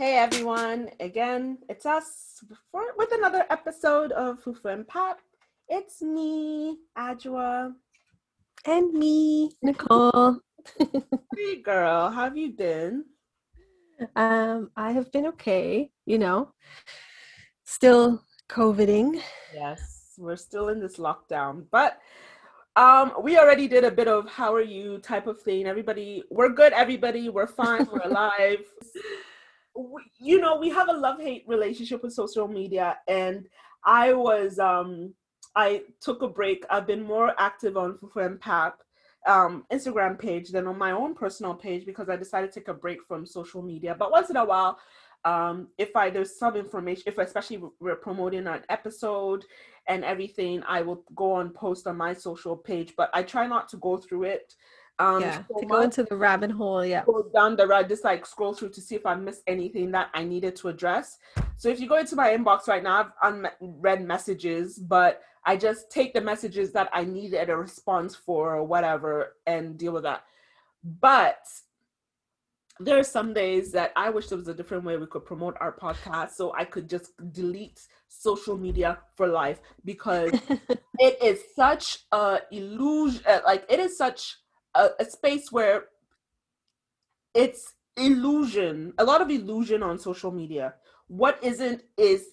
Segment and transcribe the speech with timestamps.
[0.00, 2.42] Hey everyone, again, it's us
[2.72, 5.18] for, with another episode of Fufu and Pap.
[5.68, 7.74] It's me, Adjoa.
[8.64, 10.38] And me, Nicole.
[11.36, 13.04] hey girl, how have you been?
[14.16, 16.54] Um, I have been okay, you know.
[17.64, 19.20] Still COVIDing.
[19.54, 22.00] Yes, we're still in this lockdown, but
[22.74, 25.66] um, we already did a bit of how are you type of thing.
[25.66, 28.64] Everybody, we're good, everybody, we're fine, we're alive.
[30.18, 33.46] You know, we have a love-hate relationship with social media, and
[33.84, 35.14] I was um
[35.56, 36.64] I took a break.
[36.70, 38.80] I've been more active on Fufu and Pap
[39.26, 42.74] um, Instagram page than on my own personal page because I decided to take a
[42.74, 43.94] break from social media.
[43.98, 44.78] But once in a while,
[45.24, 49.44] um, if I there's some information, if especially we're promoting an episode
[49.86, 52.94] and everything, I will go on post on my social page.
[52.96, 54.54] But I try not to go through it.
[55.00, 56.84] Um, yeah, so to go into the rabbit hole.
[56.84, 59.90] Yeah, go down the road, just like scroll through to see if I missed anything
[59.92, 61.16] that I needed to address.
[61.56, 65.90] So if you go into my inbox right now, I've unread messages, but I just
[65.90, 70.24] take the messages that I needed a response for or whatever and deal with that.
[70.84, 71.46] But
[72.78, 75.56] there are some days that I wish there was a different way we could promote
[75.60, 80.32] our podcast so I could just delete social media for life because
[80.98, 84.38] it is such a illusion like it is such
[84.74, 85.84] a, a space where
[87.34, 90.74] it's illusion a lot of illusion on social media
[91.08, 92.24] what isn't is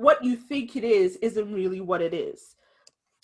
[0.00, 2.56] what you think it is isn't really what it is.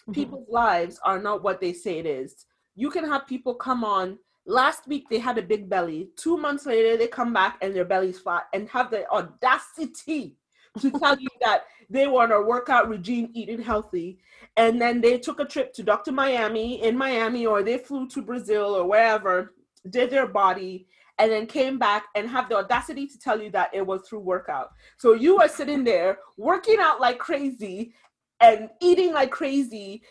[0.03, 0.13] Mm-hmm.
[0.13, 2.45] People's lives are not what they say it is.
[2.75, 4.19] You can have people come on.
[4.47, 6.11] Last week they had a big belly.
[6.17, 10.37] Two months later they come back and their belly's flat and have the audacity
[10.81, 14.19] to tell you that they were on a workout regime eating healthy
[14.57, 16.13] and then they took a trip to Dr.
[16.13, 19.55] Miami in Miami or they flew to Brazil or wherever,
[19.91, 20.87] did their body
[21.19, 24.21] and then came back and have the audacity to tell you that it was through
[24.21, 24.71] workout.
[24.99, 27.95] So you are sitting there working out like crazy
[28.41, 30.03] and eating like crazy,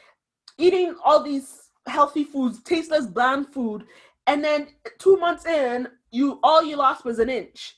[0.58, 3.85] eating all these healthy foods, tasteless bland food,
[4.28, 7.78] and then two months in, you all you lost was an inch.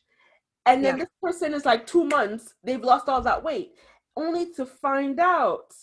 [0.67, 1.05] And then yeah.
[1.05, 3.71] this person is like two months, they've lost all that weight,
[4.15, 5.73] only to find out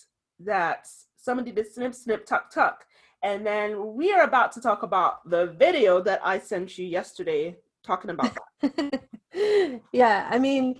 [0.40, 0.86] that
[1.16, 2.84] somebody did snip, snip, tuck, tuck
[3.24, 7.56] and then we are about to talk about the video that I sent you yesterday
[7.82, 9.00] talking about that.
[9.92, 10.78] yeah, I mean,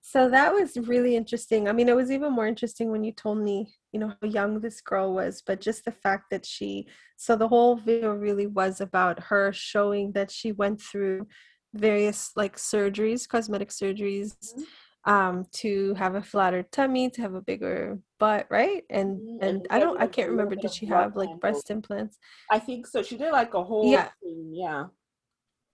[0.00, 1.68] so that was really interesting.
[1.68, 4.60] I mean, it was even more interesting when you told me, you know, how young
[4.60, 6.86] this girl was, but just the fact that she,
[7.18, 11.26] so the whole video really was about her showing that she went through
[11.74, 14.36] various like surgeries, cosmetic surgeries.
[14.36, 14.62] Mm-hmm
[15.06, 19.44] um to have a flatter tummy to have a bigger butt right and mm-hmm.
[19.44, 22.18] and, i don't i can't remember did she have like breast implants
[22.50, 24.84] i think so she did like a whole yeah thing, yeah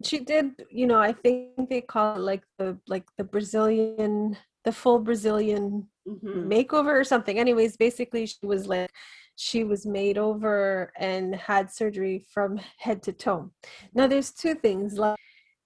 [0.04, 4.72] she did you know i think they call it like the like the brazilian the
[4.72, 6.48] full brazilian mm-hmm.
[6.50, 8.90] makeover or something anyways basically she was like
[9.36, 13.50] she was made over and had surgery from head to toe
[13.94, 15.18] now there's two things like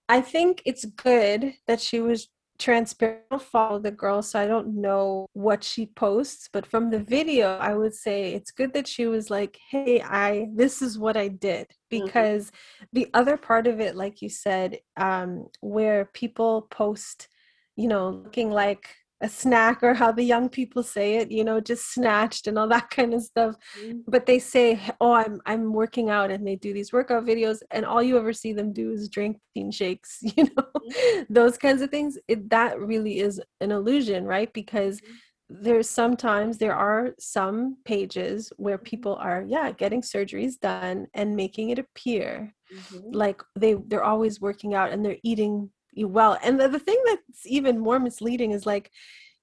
[0.09, 2.28] i think it's good that she was
[2.59, 7.59] transparent follow the girl so i don't know what she posts but from the video
[7.59, 11.28] i would say it's good that she was like hey i this is what i
[11.28, 12.05] did mm-hmm.
[12.05, 12.84] because mm-hmm.
[12.95, 17.28] the other part of it like you said um where people post
[17.77, 18.89] you know looking like
[19.22, 22.69] a snack or how the young people say it you know just snatched and all
[22.69, 23.99] that kind of stuff mm-hmm.
[24.06, 27.87] but they say oh i'm i'm working out and they do these workout videos and
[27.87, 31.22] all you ever see them do is drink protein shakes you know mm-hmm.
[31.32, 35.62] those kinds of things it, that really is an illusion right because mm-hmm.
[35.62, 38.84] there's sometimes there are some pages where mm-hmm.
[38.84, 43.10] people are yeah getting surgeries done and making it appear mm-hmm.
[43.12, 45.71] like they they're always working out and they're eating
[46.05, 46.39] well.
[46.43, 48.91] And the, the thing that's even more misleading is like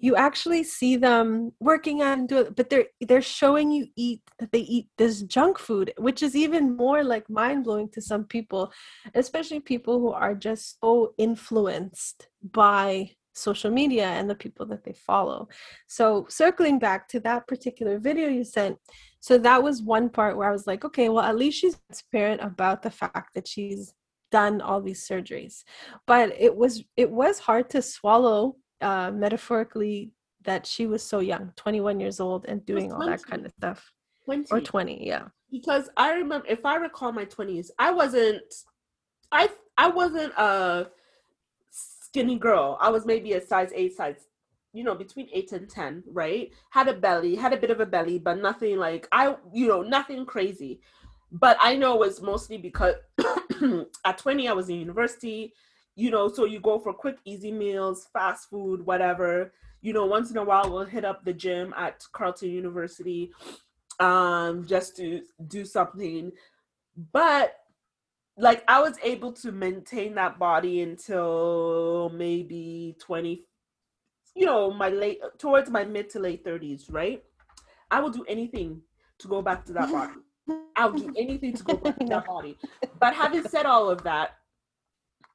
[0.03, 4.51] you actually see them working and do it, but they're they're showing you eat that
[4.51, 8.73] they eat this junk food, which is even more like mind blowing to some people,
[9.15, 14.91] especially people who are just so influenced by social media and the people that they
[14.91, 15.47] follow.
[15.87, 18.77] So circling back to that particular video you sent,
[19.21, 22.41] so that was one part where I was like, okay, well at least she's transparent
[22.41, 23.93] about the fact that she's
[24.39, 25.63] done all these surgeries
[26.07, 30.11] but it was it was hard to swallow uh metaphorically
[30.43, 33.93] that she was so young 21 years old and doing all that kind of stuff.
[34.25, 34.45] 20.
[34.51, 35.25] or 20 yeah.
[35.51, 38.41] Because i remember if i recall my 20s i wasn't
[39.31, 40.87] i i wasn't a
[41.69, 42.77] skinny girl.
[42.79, 44.27] I was maybe a size 8 size
[44.71, 46.51] you know between 8 and 10 right?
[46.71, 49.81] Had a belly had a bit of a belly but nothing like i you know
[49.81, 50.79] nothing crazy.
[51.35, 52.95] But I know it was mostly because
[54.05, 55.53] at 20 I was in university.
[55.95, 59.53] you know, so you go for quick, easy meals, fast food, whatever.
[59.81, 63.31] You know, once in a while we'll hit up the gym at Carleton University
[63.99, 66.31] um just to do something.
[67.11, 67.55] But
[68.37, 73.45] like I was able to maintain that body until maybe 20
[74.35, 77.23] you know, my late towards my mid to late 30s, right?
[77.91, 78.81] I will do anything
[79.19, 80.13] to go back to that body.
[80.75, 82.57] I'll do anything to go back to that body.
[82.99, 84.35] But having said all of that,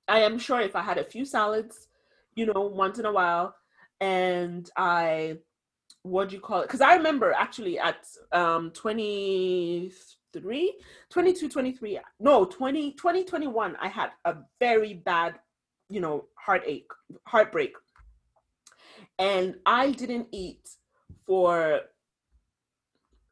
[0.07, 1.89] I am sure if I had a few salads,
[2.35, 3.55] you know, once in a while,
[4.01, 5.39] and I,
[6.03, 6.69] what do you call it?
[6.69, 10.75] Because I remember actually at um 23,
[11.11, 15.39] 22, 23, no, 20, 2021, I had a very bad,
[15.91, 16.91] you know, heartache,
[17.27, 17.75] heartbreak.
[19.19, 20.71] And I didn't eat
[21.27, 21.81] for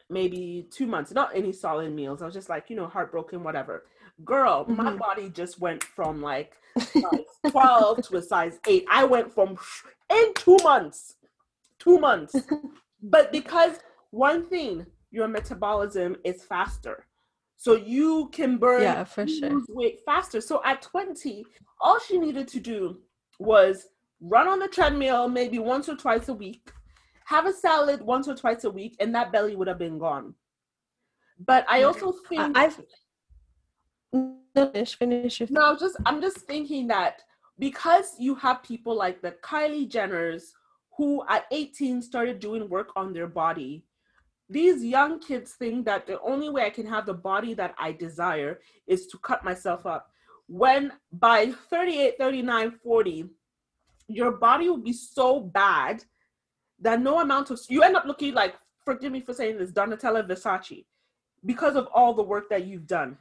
[0.08, 2.22] maybe two months, not any solid meals.
[2.22, 3.84] I was just like, you know, heartbroken, whatever.
[4.24, 4.76] Girl, mm-hmm.
[4.76, 7.02] my body just went from like size
[7.50, 8.86] 12 to a size 8.
[8.90, 9.58] I went from
[10.10, 11.16] in two months,
[11.78, 12.34] two months.
[13.02, 13.78] but because
[14.10, 17.06] one thing, your metabolism is faster.
[17.56, 19.62] So you can burn yeah, for sure.
[19.68, 20.40] weight faster.
[20.40, 21.44] So at 20,
[21.80, 22.98] all she needed to do
[23.38, 23.88] was
[24.20, 26.70] run on the treadmill maybe once or twice a week,
[27.26, 30.34] have a salad once or twice a week, and that belly would have been gone.
[31.38, 32.80] But I also think I've
[34.54, 37.22] finish finish no just i'm just thinking that
[37.58, 40.52] because you have people like the kylie jenners
[40.96, 43.84] who at 18 started doing work on their body
[44.48, 47.92] these young kids think that the only way i can have the body that i
[47.92, 50.08] desire is to cut myself up
[50.46, 53.24] when by 38 39 40
[54.08, 56.02] your body will be so bad
[56.80, 60.26] that no amount of you end up looking like forgive me for saying this donatella
[60.26, 60.84] versace
[61.44, 63.16] because of all the work that you've done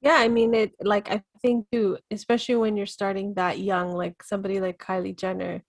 [0.00, 4.22] yeah i mean it like i think too especially when you're starting that young like
[4.22, 5.62] somebody like kylie jenner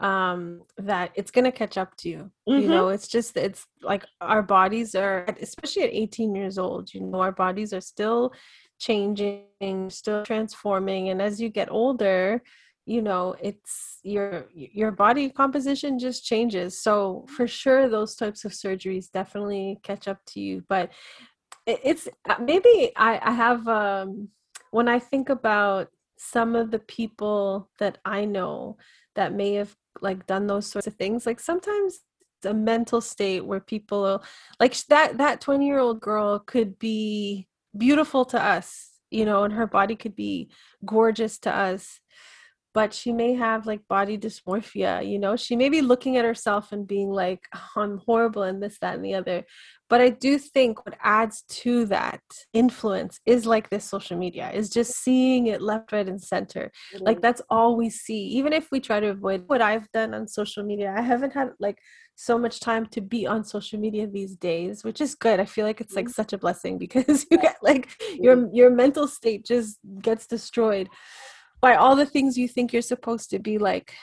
[0.00, 2.60] um that it's going to catch up to you mm-hmm.
[2.62, 7.00] you know it's just it's like our bodies are especially at 18 years old you
[7.00, 8.32] know our bodies are still
[8.80, 9.44] changing
[9.88, 12.42] still transforming and as you get older
[12.84, 16.80] you know it's your your body composition just changes.
[16.82, 20.90] So for sure those types of surgeries definitely catch up to you but
[21.66, 24.28] it's uh, maybe I, I have um
[24.70, 25.88] when I think about
[26.18, 28.76] some of the people that I know
[29.16, 32.00] that may have like done those sorts of things, like sometimes
[32.44, 34.22] a mental state where people
[34.58, 37.46] like that that 20 year old girl could be
[37.78, 40.50] beautiful to us you know and her body could be
[40.84, 42.00] gorgeous to us
[42.74, 46.72] but she may have like body dysmorphia you know she may be looking at herself
[46.72, 49.44] and being like oh, i'm horrible and this that and the other
[49.88, 52.20] but i do think what adds to that
[52.52, 57.04] influence is like this social media is just seeing it left right and center mm-hmm.
[57.04, 60.26] like that's all we see even if we try to avoid what i've done on
[60.26, 61.78] social media i haven't had like
[62.14, 65.64] so much time to be on social media these days which is good i feel
[65.64, 66.12] like it's like mm-hmm.
[66.12, 68.54] such a blessing because you get like your mm-hmm.
[68.54, 70.88] your mental state just gets destroyed
[71.62, 73.94] by all the things you think you're supposed to be like.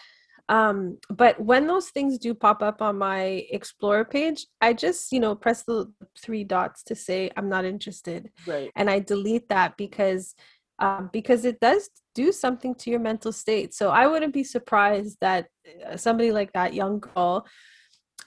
[0.47, 5.19] Um but when those things do pop up on my explore page i just you
[5.19, 5.85] know press the
[6.17, 8.31] three dots to say i'm not interested.
[8.47, 8.71] Right.
[8.75, 10.33] And i delete that because
[10.79, 13.75] um, because it does do something to your mental state.
[13.75, 15.47] So i wouldn't be surprised that
[15.85, 17.45] uh, somebody like that young girl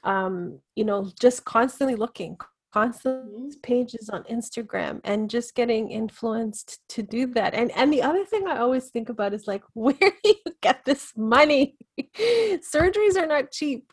[0.04, 2.36] um you know just constantly looking
[2.72, 3.60] constant mm-hmm.
[3.62, 7.54] pages on Instagram and just getting influenced to do that.
[7.54, 10.84] And and the other thing I always think about is like, where do you get
[10.84, 11.76] this money?
[12.16, 13.92] Surgeries are not cheap.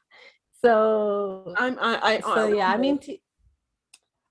[0.63, 3.21] So I'm I, I so yeah, I mean t-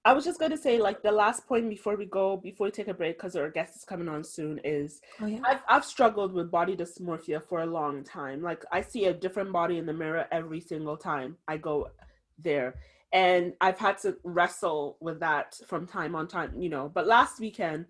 [0.04, 2.70] I was just going to say, like, the last point before we go, before we
[2.70, 5.40] take a break, because our guest is coming on soon, is oh, yeah?
[5.44, 8.40] I've, I've struggled with body dysmorphia for a long time.
[8.40, 11.90] Like, I see a different body in the mirror every single time I go
[12.38, 12.76] there
[13.12, 16.90] and I've had to wrestle with that from time on time, you know.
[16.92, 17.86] But last weekend,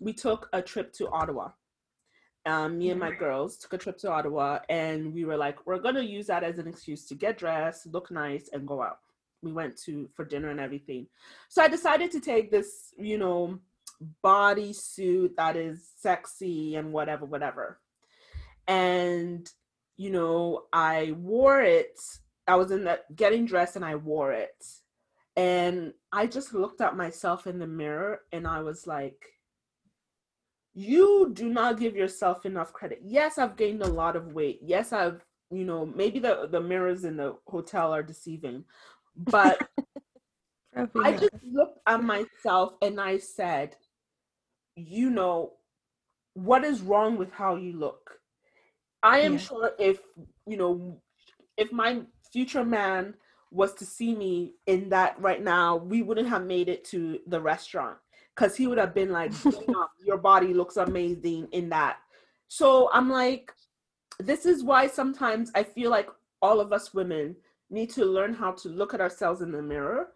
[0.00, 1.50] we took a trip to Ottawa.
[2.46, 5.78] Um, me and my girls took a trip to Ottawa, and we were like, we're
[5.78, 8.98] gonna use that as an excuse to get dressed, look nice, and go out.
[9.42, 11.06] We went to for dinner and everything.
[11.48, 13.58] So I decided to take this, you know,
[14.22, 17.80] bodysuit that is sexy and whatever, whatever.
[18.68, 19.50] And
[19.96, 21.98] you know, I wore it
[22.46, 24.64] I was in that getting dressed and I wore it.
[25.36, 29.26] And I just looked at myself in the mirror and I was like,
[30.74, 33.00] you do not give yourself enough credit.
[33.04, 34.60] Yes, I've gained a lot of weight.
[34.62, 38.64] Yes, I've, you know, maybe the, the mirrors in the hotel are deceiving,
[39.16, 39.68] but
[40.76, 43.76] I just looked at myself and I said,
[44.74, 45.52] you know,
[46.34, 48.18] what is wrong with how you look.
[49.02, 49.38] I am yeah.
[49.38, 50.00] sure if,
[50.46, 51.00] you know,
[51.56, 52.02] if my
[52.34, 53.14] future man
[53.52, 57.40] was to see me in that right now, we wouldn't have made it to the
[57.40, 57.96] restaurant
[58.34, 59.32] because he would have been like,
[60.04, 61.98] Your body looks amazing in that.
[62.48, 63.52] So I'm like,
[64.18, 66.08] this is why sometimes I feel like
[66.42, 67.36] all of us women
[67.70, 70.08] need to learn how to look at ourselves in the mirror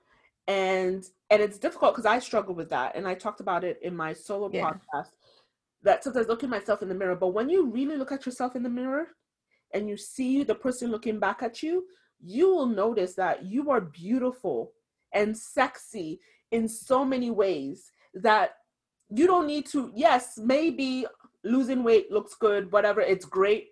[0.49, 3.95] and and it's difficult because i struggle with that and i talked about it in
[3.95, 4.71] my solo yeah.
[4.71, 5.11] podcast
[5.83, 8.63] that sometimes looking myself in the mirror but when you really look at yourself in
[8.63, 9.09] the mirror
[9.75, 11.85] and you see the person looking back at you
[12.21, 14.73] you will notice that you are beautiful
[15.15, 16.21] and sexy
[16.51, 18.57] in so many ways that
[19.11, 21.07] you don't need to yes maybe
[21.45, 23.69] losing weight looks good whatever it's great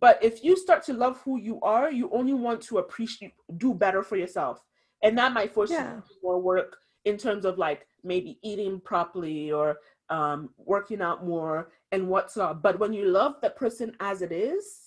[0.00, 3.74] but if you start to love who you are you only want to appreciate do
[3.74, 4.60] better for yourself
[5.02, 5.94] and that might force yeah.
[5.94, 11.02] you to do more work in terms of like maybe eating properly or um, working
[11.02, 14.85] out more and what's up but when you love that person as it is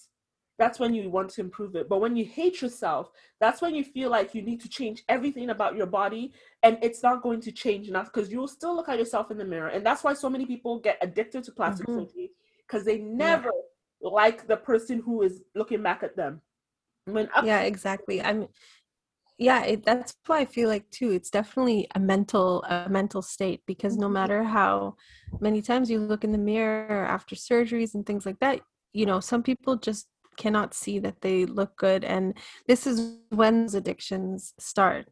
[0.59, 1.87] that's when you want to improve it.
[1.89, 5.49] But when you hate yourself, that's when you feel like you need to change everything
[5.49, 8.99] about your body and it's not going to change enough because you'll still look at
[8.99, 9.69] yourself in the mirror.
[9.69, 12.01] And that's why so many people get addicted to plastic mm-hmm.
[12.01, 12.31] surgery
[12.67, 13.51] because they never
[14.01, 14.09] yeah.
[14.09, 16.41] like the person who is looking back at them.
[17.05, 18.21] When yeah, exactly.
[18.21, 18.49] I'm
[19.39, 23.61] yeah it, that's why i feel like too it's definitely a mental a mental state
[23.65, 24.15] because no mm-hmm.
[24.15, 24.93] matter how
[25.39, 28.59] many times you look in the mirror after surgeries and things like that
[28.91, 30.07] you know some people just
[30.39, 32.33] cannot see that they look good and
[32.67, 35.05] this is when addictions start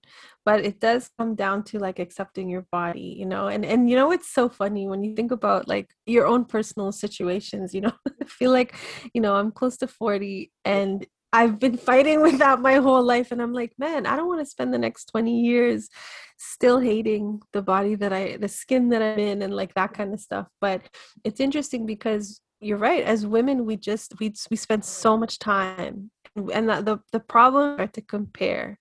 [0.46, 3.96] but it does come down to like accepting your body you know and and you
[3.98, 7.92] know it's so funny when you think about like your own personal situations you know
[8.24, 8.74] i feel like
[9.14, 13.32] you know i'm close to 40 and I've been fighting with that my whole life.
[13.32, 15.90] And I'm like, man, I don't want to spend the next 20 years
[16.38, 20.14] still hating the body that I, the skin that I'm in, and like that kind
[20.14, 20.48] of stuff.
[20.62, 20.82] But
[21.24, 26.12] it's interesting because you're right as women we just we we spend so much time
[26.54, 28.80] and the the, the problem are to compare.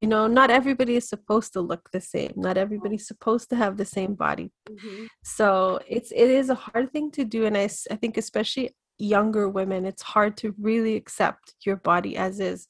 [0.00, 3.76] You know not everybody is supposed to look the same not everybody's supposed to have
[3.76, 4.52] the same body.
[4.68, 5.06] Mm-hmm.
[5.24, 9.48] so it's it is a hard thing to do and I, I think especially younger
[9.48, 12.68] women it's hard to really accept your body as is.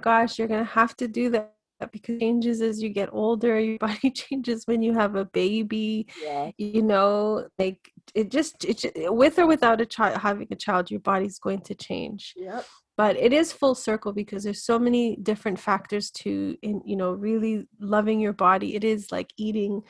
[0.00, 1.55] Gosh you're gonna have to do that
[1.92, 6.50] because changes as you get older your body changes when you have a baby yeah.
[6.58, 11.00] you know like it just it with or without a child having a child your
[11.00, 12.64] body's going to change yep.
[12.96, 17.12] but it is full circle because there's so many different factors to in you know
[17.12, 19.82] really loving your body it is like eating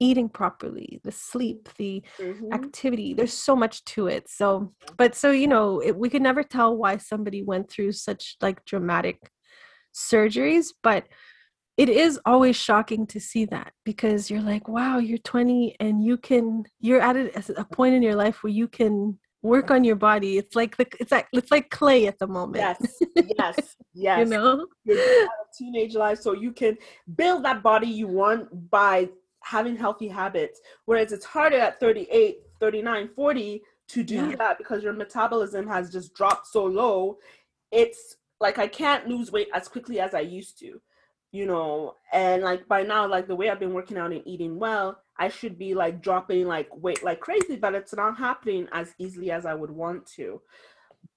[0.00, 2.52] eating properly the sleep the mm-hmm.
[2.52, 6.42] activity there's so much to it so but so you know it, we could never
[6.42, 9.30] tell why somebody went through such like dramatic
[9.94, 11.04] surgeries but
[11.76, 16.16] it is always shocking to see that because you're like wow you're 20 and you
[16.16, 19.96] can you're at a, a point in your life where you can work on your
[19.96, 20.38] body.
[20.38, 23.02] It's like the, it's like it's like clay at the moment yes
[23.36, 24.18] yes yes.
[24.20, 24.66] you know?
[24.84, 26.78] You're teenage life so you can
[27.16, 29.08] build that body you want by
[29.42, 34.36] having healthy habits whereas it's harder at 38 39 40 to do yeah.
[34.36, 37.18] that because your metabolism has just dropped so low.
[37.72, 40.80] It's like i can't lose weight as quickly as i used to
[41.32, 44.58] you know and like by now like the way i've been working out and eating
[44.58, 48.94] well i should be like dropping like weight like crazy but it's not happening as
[48.98, 50.40] easily as i would want to.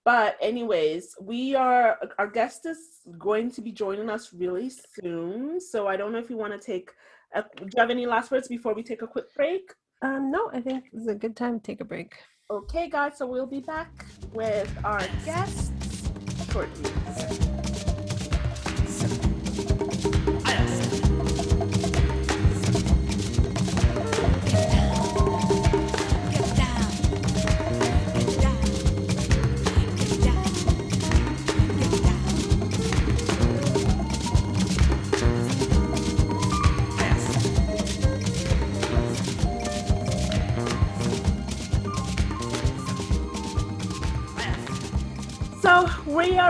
[0.03, 5.87] But anyways we are our guest is going to be joining us really soon so
[5.87, 6.91] i don't know if you want to take
[7.33, 9.73] a, do you have any last words before we take a quick break?
[10.01, 12.13] Um no i think it's a good time to take a break.
[12.49, 15.71] Okay guys so we'll be back with our guests
[16.51, 17.64] shortly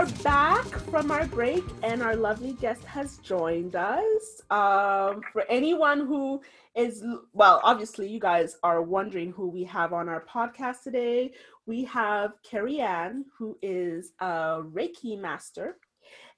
[0.06, 4.40] are back from our break, and our lovely guest has joined us.
[4.50, 6.42] Um, for anyone who
[6.76, 11.32] is, well, obviously, you guys are wondering who we have on our podcast today.
[11.66, 15.78] We have Carrie Ann, who is a Reiki master,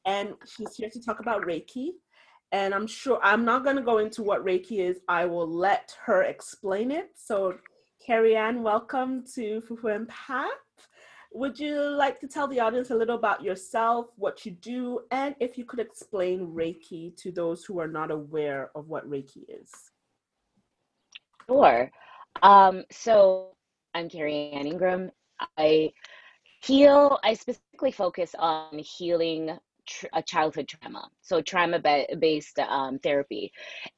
[0.07, 1.91] and she's here to talk about Reiki.
[2.53, 5.95] And I'm sure I'm not going to go into what Reiki is, I will let
[6.07, 7.11] her explain it.
[7.17, 7.59] So,
[8.05, 10.49] Carrie Ann, welcome to Fufu Pap.
[11.33, 15.35] Would you like to tell the audience a little about yourself, what you do, and
[15.41, 19.71] if you could explain Reiki to those who are not aware of what Reiki is?
[21.47, 21.91] Sure.
[22.43, 23.57] Um, so
[23.95, 25.11] I'm Carrie Ann Ingram.
[25.57, 25.93] I
[26.63, 29.59] heal, I specifically focus on healing
[30.13, 31.81] a childhood trauma, so trauma
[32.19, 33.51] based um, therapy,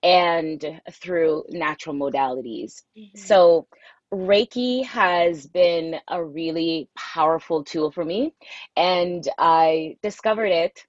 [0.03, 2.83] and through natural modalities.
[2.97, 3.19] Mm-hmm.
[3.19, 3.67] So,
[4.13, 8.35] Reiki has been a really powerful tool for me,
[8.77, 10.85] and I discovered it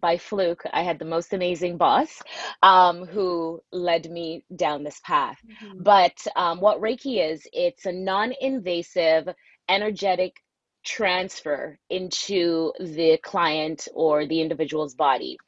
[0.00, 0.62] by fluke.
[0.72, 2.22] I had the most amazing boss
[2.62, 5.38] um, who led me down this path.
[5.46, 5.82] Mm-hmm.
[5.82, 9.28] But um, what Reiki is, it's a non invasive,
[9.68, 10.36] energetic
[10.84, 15.38] transfer into the client or the individual's body.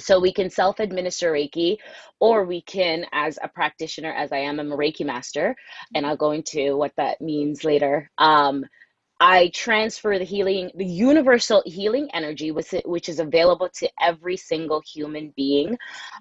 [0.00, 1.76] So we can self administer Reiki,
[2.18, 5.54] or we can, as a practitioner, as I am, I'm a Reiki master,
[5.94, 8.10] and I'll go into what that means later.
[8.18, 8.64] Um,
[9.22, 15.32] I transfer the healing, the universal healing energy, which is available to every single human
[15.36, 15.78] being,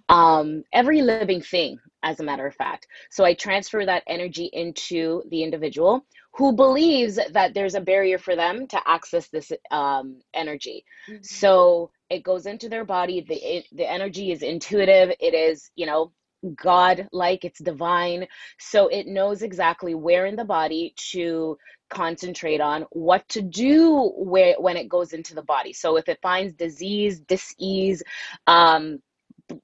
[0.08, 2.86] um, every living thing, as a matter of fact.
[3.10, 8.36] So I transfer that energy into the individual who believes that there's a barrier for
[8.36, 10.86] them to access this um, energy.
[11.10, 11.24] Mm-hmm.
[11.24, 13.22] So it goes into their body.
[13.22, 15.16] The it, the energy is intuitive.
[15.20, 16.12] It is you know
[16.56, 18.28] God like, it's divine.
[18.60, 21.58] So it knows exactly where in the body to
[21.90, 25.74] concentrate on, what to do where when it goes into the body.
[25.74, 28.02] So if it finds disease, disease,
[28.48, 29.00] um,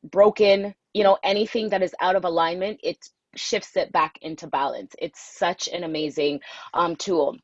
[0.04, 2.98] broken, you know, anything that is out of alignment, it
[3.36, 4.94] shifts it back into balance.
[5.00, 6.42] It's such an amazing
[6.74, 7.38] um, tool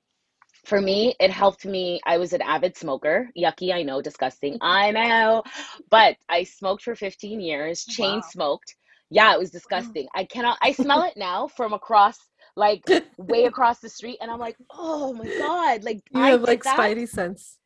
[0.66, 2.00] for me, it helped me.
[2.06, 3.30] I was an avid smoker.
[3.38, 4.58] Yucky, I know, disgusting.
[4.62, 5.44] I know.
[5.90, 8.24] But I smoked for 15 years, chain wow.
[8.30, 8.76] smoked.
[9.10, 10.08] Yeah, it was disgusting.
[10.16, 12.18] I cannot, I smell it now from across,
[12.56, 12.84] like
[13.18, 14.18] way across the street.
[14.22, 15.84] And I'm like, oh my God.
[15.84, 16.78] Like, you I have like that.
[16.78, 17.58] spidey sense.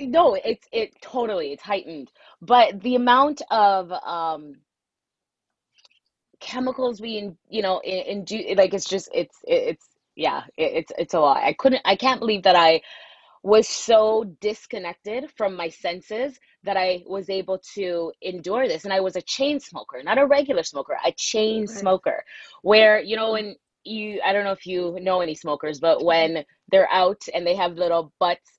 [0.00, 2.12] No, it's, it totally, it's heightened.
[2.40, 4.54] But the amount of, um,
[6.40, 10.92] chemicals we in, you know in, in like it's just it's it's yeah it, it's
[10.98, 12.80] it's a lot i couldn't i can't believe that i
[13.42, 18.84] was so disconnected from my senses that I was able to endure this.
[18.84, 21.68] And I was a chain smoker, not a regular smoker, a chain right.
[21.68, 22.24] smoker,
[22.62, 23.54] where, you know, when
[23.84, 27.54] you, I don't know if you know any smokers, but when they're out and they
[27.54, 28.58] have little butts,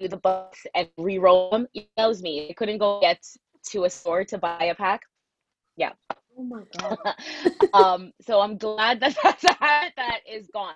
[0.00, 2.48] do the butts and re roll them, it knows me.
[2.50, 3.22] I couldn't go get
[3.70, 5.02] to a store to buy a pack.
[5.76, 5.92] Yeah.
[6.38, 6.98] Oh my God.
[7.72, 9.16] um, so I'm glad that
[9.60, 10.74] habit that is gone.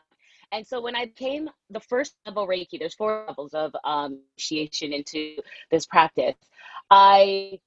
[0.52, 4.92] And so when I came the first level Reiki, there's four levels of um, initiation
[4.92, 5.36] into
[5.70, 6.36] this practice.
[6.90, 7.60] I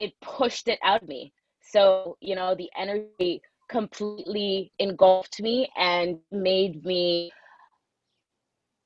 [0.00, 1.32] it pushed it out of me.
[1.62, 7.32] So you know the energy completely engulfed me and made me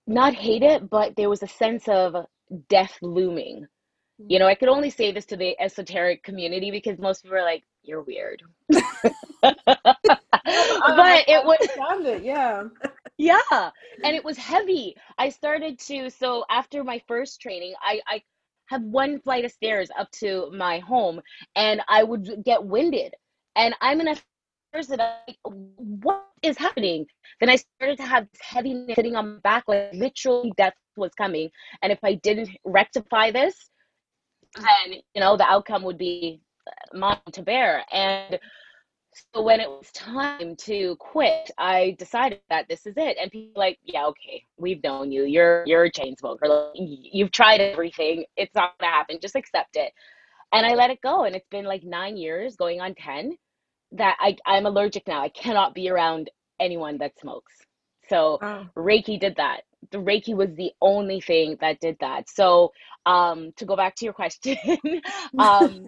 [0.07, 2.27] not hate it, but there was a sense of
[2.69, 3.67] death looming.
[4.19, 7.43] You know, I could only say this to the esoteric community because most people are
[7.43, 8.43] like, "You're weird,"
[8.75, 8.85] oh,
[9.43, 12.65] but it was it, yeah.
[13.17, 13.71] Yeah
[14.05, 14.97] and it was heavy.
[15.19, 18.23] I started to so after my first training i i
[18.67, 21.21] have one flight of stairs up to my home
[21.57, 23.15] and i would get winded
[23.57, 24.17] and i'm in a
[24.73, 27.07] that like what is happening?
[27.41, 31.13] Then i started to have this heaviness sitting on my back like literally death was
[31.15, 31.49] coming
[31.83, 33.71] and if i didn't rectify this
[34.57, 38.39] then you know the outcome would be uh, mine to bear and
[39.35, 43.17] so when it was time to quit, I decided that this is it.
[43.21, 45.25] And people like, yeah, okay, we've known you.
[45.25, 46.71] You're you're a chain smoker.
[46.75, 48.25] You've tried everything.
[48.37, 49.19] It's not gonna happen.
[49.21, 49.93] Just accept it.
[50.53, 51.25] And I let it go.
[51.25, 53.37] And it's been like nine years, going on ten,
[53.93, 55.23] that I I'm allergic now.
[55.23, 56.31] I cannot be around
[56.61, 57.55] anyone that smokes.
[58.09, 58.67] So oh.
[58.77, 59.63] Reiki did that.
[59.91, 62.29] The Reiki was the only thing that did that.
[62.29, 62.73] So
[63.07, 64.57] um, to go back to your question,
[65.39, 65.87] um,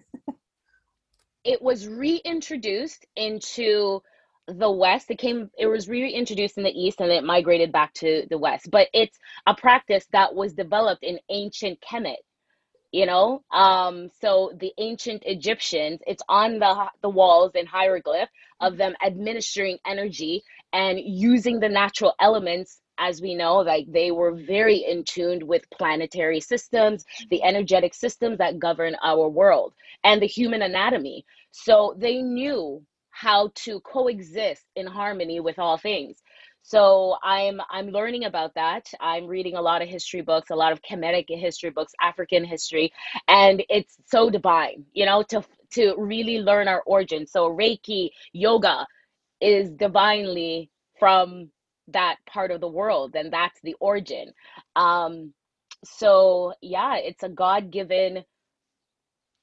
[1.44, 4.02] it was reintroduced into
[4.46, 5.10] the west.
[5.10, 8.70] It came it was reintroduced in the east and it migrated back to the west.
[8.70, 12.16] But it's a practice that was developed in ancient kemet
[12.92, 13.42] you know?
[13.52, 18.28] Um so the ancient egyptians it's on the the walls in hieroglyph
[18.60, 24.32] of them administering energy and using the natural elements as we know like they were
[24.32, 30.26] very in tuned with planetary systems the energetic systems that govern our world and the
[30.26, 31.24] human anatomy.
[31.50, 36.22] So they knew how to coexist in harmony with all things.
[36.62, 38.86] So i'm i'm learning about that.
[39.00, 42.92] I'm reading a lot of history books a lot of kemetic history books african history
[43.28, 48.86] and it's so divine you know to to really learn our origin so reiki yoga
[49.40, 51.50] is divinely from
[51.92, 54.32] that part of the world and that's the origin
[54.76, 55.32] um
[55.84, 58.24] so yeah it's a god-given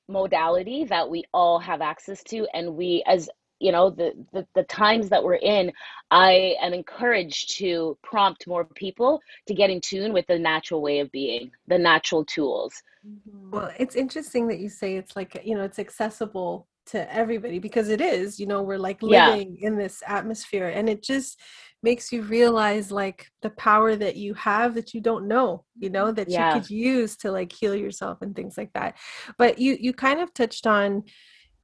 [0.09, 3.29] modality that we all have access to and we as
[3.59, 5.71] you know the, the the times that we're in
[6.11, 10.99] i am encouraged to prompt more people to get in tune with the natural way
[10.99, 12.73] of being the natural tools
[13.05, 13.51] mm-hmm.
[13.51, 17.89] well it's interesting that you say it's like you know it's accessible to everybody because
[17.89, 19.67] it is you know we're like living yeah.
[19.67, 21.39] in this atmosphere and it just
[21.83, 26.11] makes you realize like the power that you have that you don't know you know
[26.11, 26.53] that yeah.
[26.53, 28.97] you could use to like heal yourself and things like that.
[29.37, 31.03] But you you kind of touched on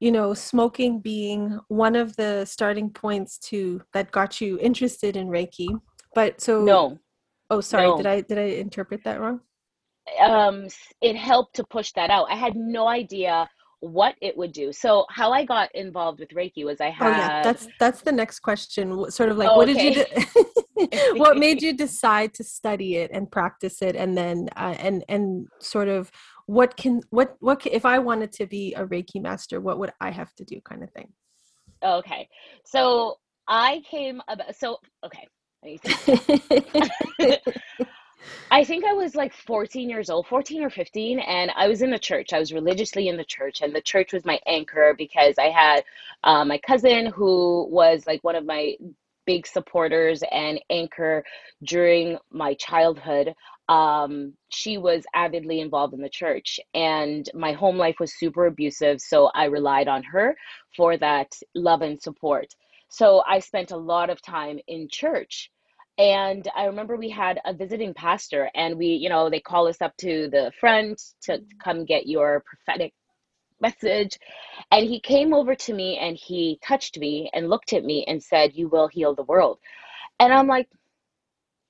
[0.00, 5.28] you know smoking being one of the starting points to that got you interested in
[5.28, 5.68] reiki.
[6.14, 6.98] But so no.
[7.50, 7.96] Oh sorry no.
[7.96, 9.40] did i did i interpret that wrong?
[10.20, 10.68] Um
[11.00, 12.30] it helped to push that out.
[12.30, 13.48] I had no idea
[13.84, 14.72] what it would do.
[14.72, 17.06] So how I got involved with Reiki was I had.
[17.06, 19.10] Oh yeah, that's that's the next question.
[19.10, 19.94] Sort of like, oh, what okay.
[19.94, 20.86] did you?
[20.86, 25.04] De- what made you decide to study it and practice it, and then uh, and
[25.08, 26.10] and sort of
[26.46, 29.92] what can what what can, if I wanted to be a Reiki master, what would
[30.00, 31.12] I have to do, kind of thing.
[31.84, 32.28] Okay,
[32.64, 34.56] so I came about.
[34.56, 35.28] So okay.
[38.50, 41.90] I think I was like 14 years old, 14 or 15, and I was in
[41.90, 42.32] the church.
[42.32, 45.84] I was religiously in the church, and the church was my anchor because I had
[46.22, 48.76] uh, my cousin who was like one of my
[49.26, 51.24] big supporters and anchor
[51.64, 53.34] during my childhood.
[53.68, 59.00] Um, she was avidly involved in the church, and my home life was super abusive,
[59.00, 60.36] so I relied on her
[60.76, 62.54] for that love and support.
[62.88, 65.50] So I spent a lot of time in church
[65.98, 69.80] and i remember we had a visiting pastor and we you know they call us
[69.80, 71.58] up to the front to mm-hmm.
[71.62, 72.92] come get your prophetic
[73.64, 74.18] message.
[74.70, 78.22] And he came over to me and he touched me and looked at me and
[78.22, 79.58] said you will heal the world.
[80.20, 80.68] And i'm like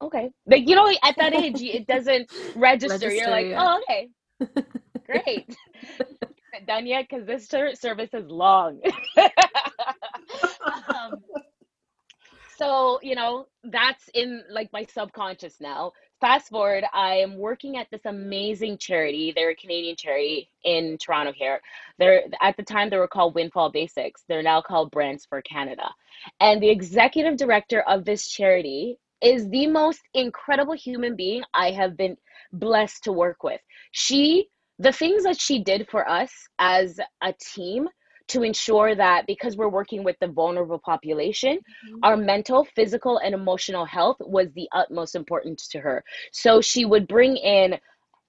[0.02, 0.30] okay.
[0.46, 3.62] Like you know at that age it doesn't register, register you're like yeah.
[3.62, 4.08] oh okay.
[5.06, 5.56] Great.
[6.66, 8.80] Done yet because this service is long
[10.88, 11.12] um,
[12.56, 15.92] so you know that's in like my subconscious now.
[16.20, 21.32] Fast forward i am working at this amazing charity they're a canadian charity in toronto
[21.34, 21.60] here.
[21.98, 24.22] They're at the time they were called windfall basics.
[24.28, 25.88] They're now called brands for canada.
[26.40, 31.96] And the executive director of this charity is the most incredible human being i have
[31.96, 32.16] been
[32.52, 33.60] blessed to work with.
[33.92, 37.88] She the things that she did for us as a team
[38.28, 41.98] to ensure that because we're working with the vulnerable population, mm-hmm.
[42.02, 46.04] our mental, physical, and emotional health was the utmost importance to her.
[46.32, 47.78] So she would bring in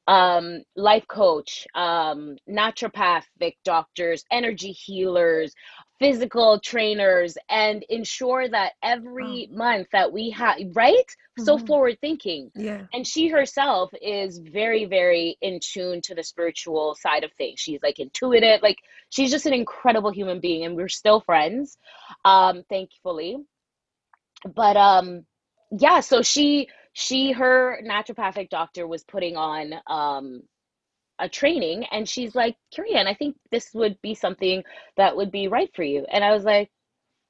[0.08, 5.53] um, life coach, um, naturopathic doctors, energy healers,
[5.99, 9.55] physical trainers, and ensure that every oh.
[9.55, 10.95] month that we have, right?
[10.95, 11.43] Mm-hmm.
[11.43, 12.51] So forward thinking.
[12.55, 12.81] Yeah.
[12.93, 17.60] And she herself is very, very in tune to the spiritual side of things.
[17.60, 18.77] She's like intuitive, like
[19.10, 21.77] she's just an incredible human being, and we're still friends,
[22.23, 23.38] um, thankfully.
[24.53, 25.25] But um,
[25.71, 30.43] yeah, so she she her naturopathic doctor was putting on um
[31.19, 34.63] a training and she's like Carrie Ann, I think this would be something
[34.97, 36.06] that would be right for you.
[36.12, 36.69] And I was like,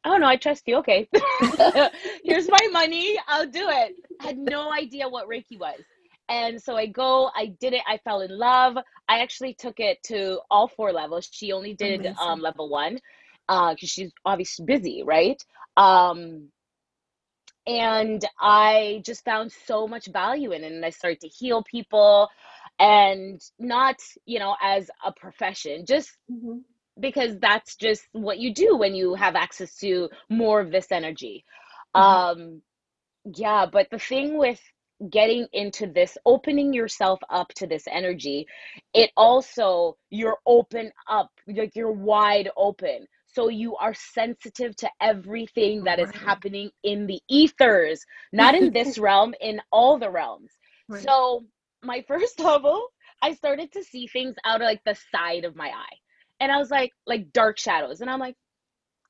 [0.05, 0.77] oh no, I trust you.
[0.77, 1.07] Okay.
[2.23, 3.17] Here's my money.
[3.27, 3.95] I'll do it.
[4.21, 5.79] I had no idea what Reiki was.
[6.29, 8.77] And so I go, I did it, I fell in love.
[9.07, 11.29] I actually took it to all four levels.
[11.31, 12.99] She only did um level one
[13.47, 15.41] uh because she's obviously busy, right?
[15.77, 16.49] Um
[17.67, 20.71] and I just found so much value in it.
[20.71, 22.29] And I started to heal people
[22.79, 26.59] and not, you know, as a profession, just mm-hmm.
[26.99, 31.45] because that's just what you do when you have access to more of this energy.
[31.95, 32.41] Mm-hmm.
[32.41, 32.61] Um,
[33.35, 34.61] yeah, but the thing with
[35.09, 38.47] getting into this opening yourself up to this energy
[38.93, 45.83] it also you're open up like you're wide open so you are sensitive to everything
[45.83, 50.51] that is happening in the ethers not in this realm in all the realms
[50.87, 51.03] right.
[51.03, 51.43] so
[51.85, 52.87] my first level
[53.21, 55.97] i started to see things out of like the side of my eye.
[56.39, 58.01] And i was like like dark shadows.
[58.01, 58.35] And i'm like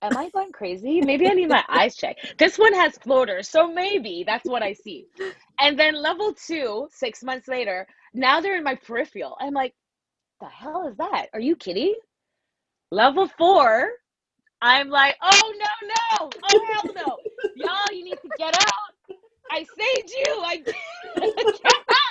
[0.01, 1.01] am i going crazy?
[1.01, 2.35] Maybe i need my eyes checked.
[2.37, 5.07] This one has floaters so maybe that's what i see.
[5.59, 9.37] And then level two six months later now they're in my peripheral.
[9.39, 9.73] I'm like
[10.41, 11.27] the hell is that?
[11.33, 11.95] Are you kidding?
[12.91, 13.89] Level four
[14.61, 17.17] I'm like, oh no, no, oh hell no,
[17.55, 19.17] y'all, you need to get out.
[19.51, 20.25] I saved you.
[20.27, 20.63] I
[21.89, 22.04] out.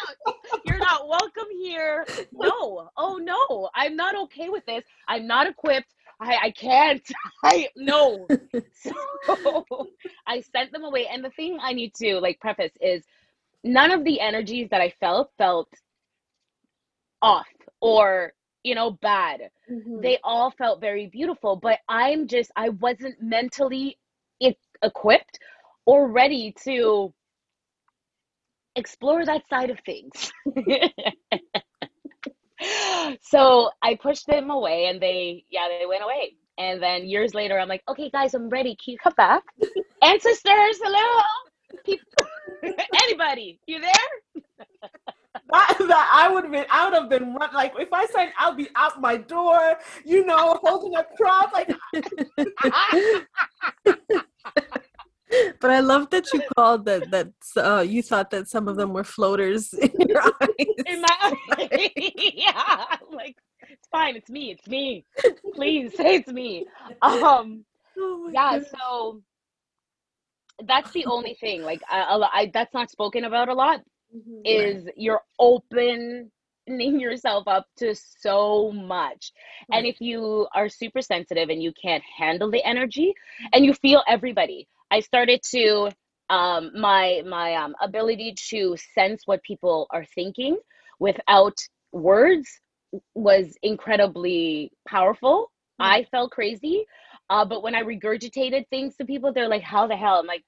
[0.64, 2.06] You're not welcome here.
[2.32, 4.84] No, oh no, I'm not okay with this.
[5.08, 5.94] I'm not equipped.
[6.20, 7.02] I, I can't.
[7.44, 8.26] I no.
[8.74, 9.66] So
[10.26, 11.06] I sent them away.
[11.10, 13.04] And the thing I need to like preface is
[13.62, 15.68] none of the energies that I felt felt
[17.22, 17.46] off
[17.80, 19.50] or you know, bad.
[19.70, 20.00] Mm-hmm.
[20.00, 23.98] They all felt very beautiful, but I'm just, I wasn't mentally
[24.40, 25.38] e- equipped
[25.86, 27.12] or ready to
[28.76, 30.32] explore that side of things.
[33.22, 36.34] so I pushed them away and they, yeah, they went away.
[36.58, 38.76] And then years later, I'm like, okay, guys, I'm ready.
[38.82, 39.42] Can you come back?
[40.02, 41.22] Ancestors, hello.
[41.84, 42.04] People,
[43.02, 44.42] anybody, you there?
[45.50, 48.32] that, that I would have been, I would have been run, like if I said
[48.38, 51.70] I'll be out my door, you know, holding a cross, like.
[55.60, 58.92] but I love that you called that that uh, you thought that some of them
[58.92, 60.66] were floaters in your eyes.
[60.86, 61.90] In my eyes,
[62.34, 62.84] yeah.
[63.12, 63.36] like
[63.68, 65.04] it's fine, it's me, it's me.
[65.54, 66.66] Please say it's me.
[67.02, 67.64] Um,
[67.98, 68.60] oh yeah.
[68.60, 69.22] So
[70.64, 71.62] that's the only thing.
[71.62, 73.80] Like I, I, that's not spoken about a lot.
[74.14, 74.40] Mm-hmm.
[74.44, 76.30] Is you're opening
[76.66, 79.32] yourself up to so much.
[79.72, 83.14] And if you are super sensitive and you can't handle the energy
[83.52, 85.90] and you feel everybody, I started to
[86.30, 90.56] um my my um ability to sense what people are thinking
[91.00, 91.56] without
[91.92, 92.48] words
[93.14, 95.50] was incredibly powerful.
[95.80, 95.92] Mm-hmm.
[95.94, 96.86] I felt crazy.
[97.28, 100.44] Uh, but when I regurgitated things to people, they're like, "How the hell?" I'm like,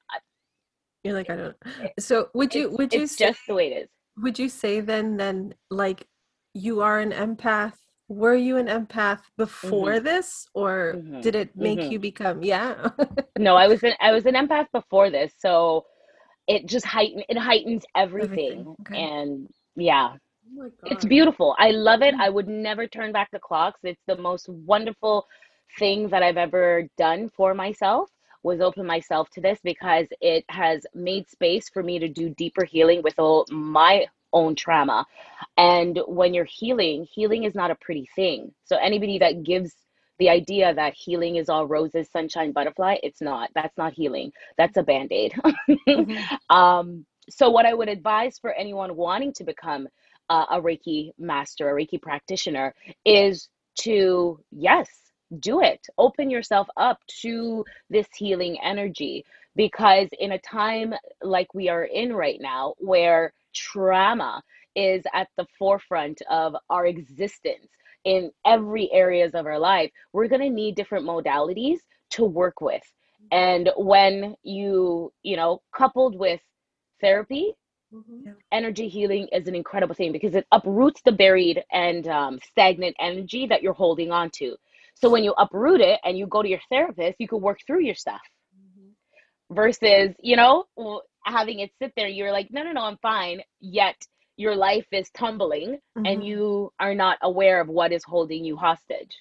[1.03, 1.57] "You're like, I don't."
[1.99, 3.89] So would you would you say, just the way it is?
[4.23, 6.07] Would you say then then like
[6.55, 7.79] you are an empath
[8.09, 10.05] were you an empath before mm-hmm.
[10.05, 11.21] this or mm-hmm.
[11.21, 11.93] did it make mm-hmm.
[11.93, 12.89] you become yeah
[13.39, 15.85] no i was an i was an empath before this so
[16.47, 18.77] it just heighten it heightens everything, everything.
[18.83, 19.03] Okay.
[19.03, 20.13] and yeah
[20.61, 24.17] oh it's beautiful i love it i would never turn back the clocks it's the
[24.17, 25.27] most wonderful
[25.79, 28.09] thing that i've ever done for myself
[28.45, 32.65] was open myself to this because it has made space for me to do deeper
[32.65, 35.07] healing with all my own trauma.
[35.57, 38.53] And when you're healing, healing is not a pretty thing.
[38.65, 39.75] So anybody that gives
[40.19, 43.51] the idea that healing is all roses, sunshine, butterfly, it's not.
[43.55, 44.33] That's not healing.
[44.57, 45.33] That's a band aid.
[45.45, 46.35] mm-hmm.
[46.55, 49.89] um, so, what I would advise for anyone wanting to become
[50.31, 53.49] uh, a Reiki master, a Reiki practitioner, is
[53.81, 54.89] to, yes,
[55.41, 55.85] do it.
[55.99, 59.25] Open yourself up to this healing energy.
[59.57, 64.43] Because in a time like we are in right now, where trauma
[64.75, 67.69] is at the forefront of our existence
[68.05, 71.79] in every areas of our life we're going to need different modalities
[72.11, 72.83] to work with
[73.33, 76.41] and when you you know coupled with
[77.01, 77.53] therapy
[77.93, 78.31] mm-hmm.
[78.53, 83.47] energy healing is an incredible thing because it uproots the buried and um, stagnant energy
[83.47, 84.55] that you're holding on to
[84.95, 87.81] so when you uproot it and you go to your therapist you can work through
[87.81, 88.21] your stuff
[88.57, 89.55] mm-hmm.
[89.55, 90.65] versus you know
[91.27, 93.41] having it sit there you're like no no no i'm fine.
[93.61, 93.97] Yet
[94.37, 96.07] your life is tumbling mm-hmm.
[96.07, 99.17] and you are not aware of what is holding you hostage.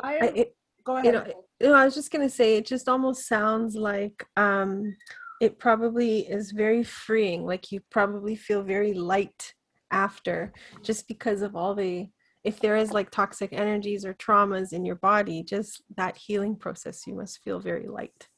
[0.00, 1.04] I, it, go ahead.
[1.04, 1.26] you know,
[1.60, 4.96] you know i was just going to say it just almost sounds like um
[5.40, 9.54] it probably is very freeing like you probably feel very light
[9.90, 12.08] after just because of all the
[12.44, 17.06] if there is like toxic energies or traumas in your body just that healing process
[17.06, 18.28] you must feel very light.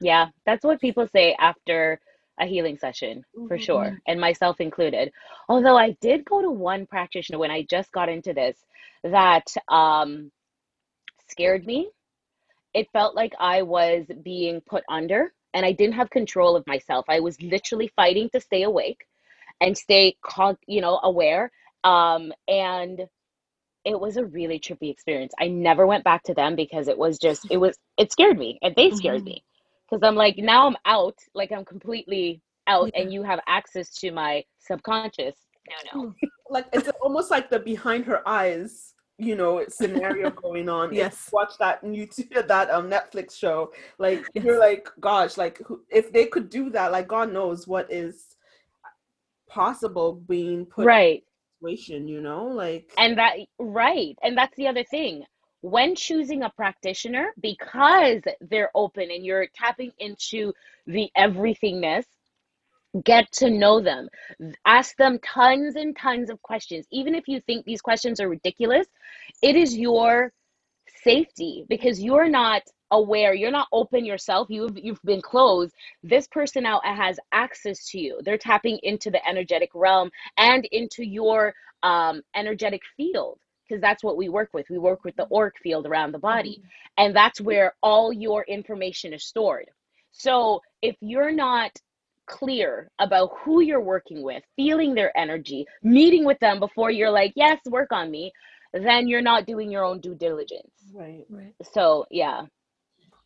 [0.00, 2.00] Yeah that's what people say after
[2.40, 3.62] a healing session for mm-hmm.
[3.62, 5.12] sure, and myself included.
[5.48, 8.56] Although I did go to one practitioner when I just got into this
[9.02, 10.30] that um,
[11.28, 11.88] scared me.
[12.74, 17.06] It felt like I was being put under and I didn't have control of myself.
[17.08, 19.06] I was literally fighting to stay awake
[19.60, 21.50] and stay, con, you know, aware.
[21.84, 23.00] Um, and
[23.84, 25.32] it was a really trippy experience.
[25.40, 28.58] I never went back to them because it was just, it was, it scared me
[28.62, 29.24] and they scared mm-hmm.
[29.26, 29.44] me
[29.88, 33.02] because I'm like now I'm out, like I'm completely out, yeah.
[33.02, 35.34] and you have access to my subconscious.
[35.94, 36.14] No, no,
[36.48, 40.94] like it's almost like the behind her eyes, you know, scenario going on.
[40.94, 43.72] yes, watch that YouTube, that um Netflix show.
[43.98, 44.44] Like yes.
[44.44, 48.36] you're like, gosh, like if they could do that, like God knows what is
[49.48, 51.22] possible being put right
[51.58, 55.24] situation, you know, like and that right, and that's the other thing
[55.70, 60.54] when choosing a practitioner because they're open and you're tapping into
[60.86, 62.04] the everythingness
[63.04, 64.08] get to know them.
[64.66, 66.86] Ask them tons and tons of questions.
[66.92, 68.86] Even if you think these questions are ridiculous
[69.42, 70.32] it is your
[71.04, 73.34] safety because you're not aware.
[73.34, 74.48] You're not open yourself.
[74.50, 75.74] You've you've been closed.
[76.04, 78.20] This person now has access to you.
[78.24, 84.16] They're tapping into the energetic realm and into your um energetic field because that's what
[84.16, 84.66] we work with.
[84.70, 87.04] We work with the auric field around the body, mm-hmm.
[87.04, 89.68] and that's where all your information is stored.
[90.12, 91.72] So if you're not
[92.26, 97.32] clear about who you're working with, feeling their energy, meeting with them before you're like,
[97.36, 98.32] yes, work on me,
[98.72, 100.72] then you're not doing your own due diligence.
[100.92, 101.24] Right.
[101.30, 101.54] Right.
[101.72, 102.42] So yeah.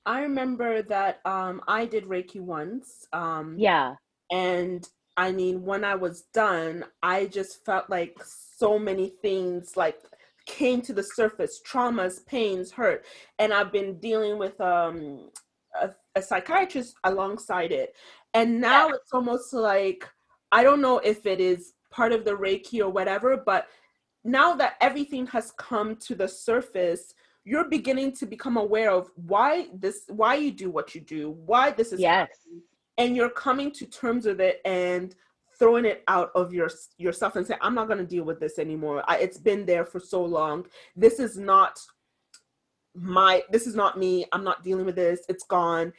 [0.07, 3.07] I remember that um, I did Reiki once.
[3.12, 3.94] Um, Yeah.
[4.31, 9.98] and I mean, when I was done, I just felt like so many things like
[10.59, 13.05] came to the surface traumas pains hurt
[13.39, 15.31] and i've been dealing with um
[15.81, 17.91] a, a psychiatrist alongside it
[18.35, 18.95] and now Yeah.
[18.97, 20.03] it's almost like
[20.51, 21.61] i don't know if it is
[21.99, 23.69] part of the reiki or whatever but
[24.25, 29.69] now that everything has come to the surface you're beginning to become aware of why
[29.85, 32.29] this why you do what you do why this is Yes.
[32.29, 32.63] happening,
[32.99, 35.15] and you're coming to terms with it and
[35.61, 36.68] throwing it out of your
[36.99, 39.05] yourself and say i'm not going to deal with this anymore.
[39.07, 40.66] I, it's been there for so long.
[40.96, 41.79] This is not
[42.96, 44.25] my this is not me.
[44.33, 45.20] I'm not dealing with this.
[45.29, 45.92] It's gone.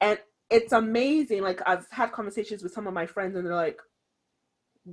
[0.00, 0.18] And
[0.50, 3.80] it's amazing like i've had conversations with some of my friends and they're like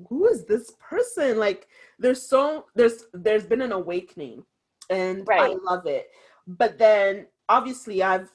[0.09, 1.38] who is this person?
[1.38, 1.67] Like
[1.99, 4.43] there's so there's there's been an awakening
[4.89, 6.07] and i love it.
[6.47, 8.29] But then obviously i've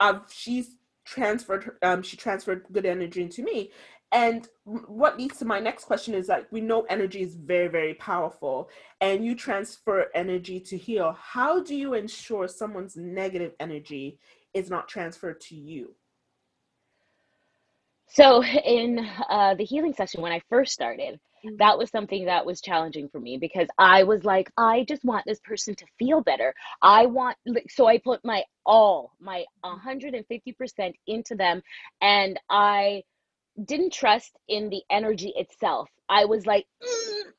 [0.00, 3.70] i've she's transferred her- um she transferred good energy into me
[4.12, 7.94] and what leads to my next question is that we know energy is very very
[7.94, 8.68] powerful
[9.00, 14.18] and you transfer energy to heal how do you ensure someone's negative energy
[14.54, 15.94] is not transferred to you
[18.08, 21.58] So in uh, the healing session when I first started, Mhm.
[21.58, 25.24] that was something that was challenging for me because I was like, I just want
[25.24, 26.52] this person to feel better.
[26.82, 27.36] I want,
[27.68, 31.62] so I put my all, my 150% into them,
[32.00, 33.04] and I
[33.64, 35.88] didn't trust in the energy itself.
[36.08, 37.32] I was like, "Mm,"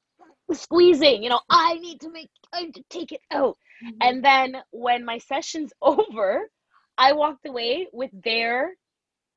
[0.54, 3.58] squeezing, you know, I need to make, I need to take it out.
[4.02, 6.50] And then when my session's over,
[6.98, 8.72] I walked away with their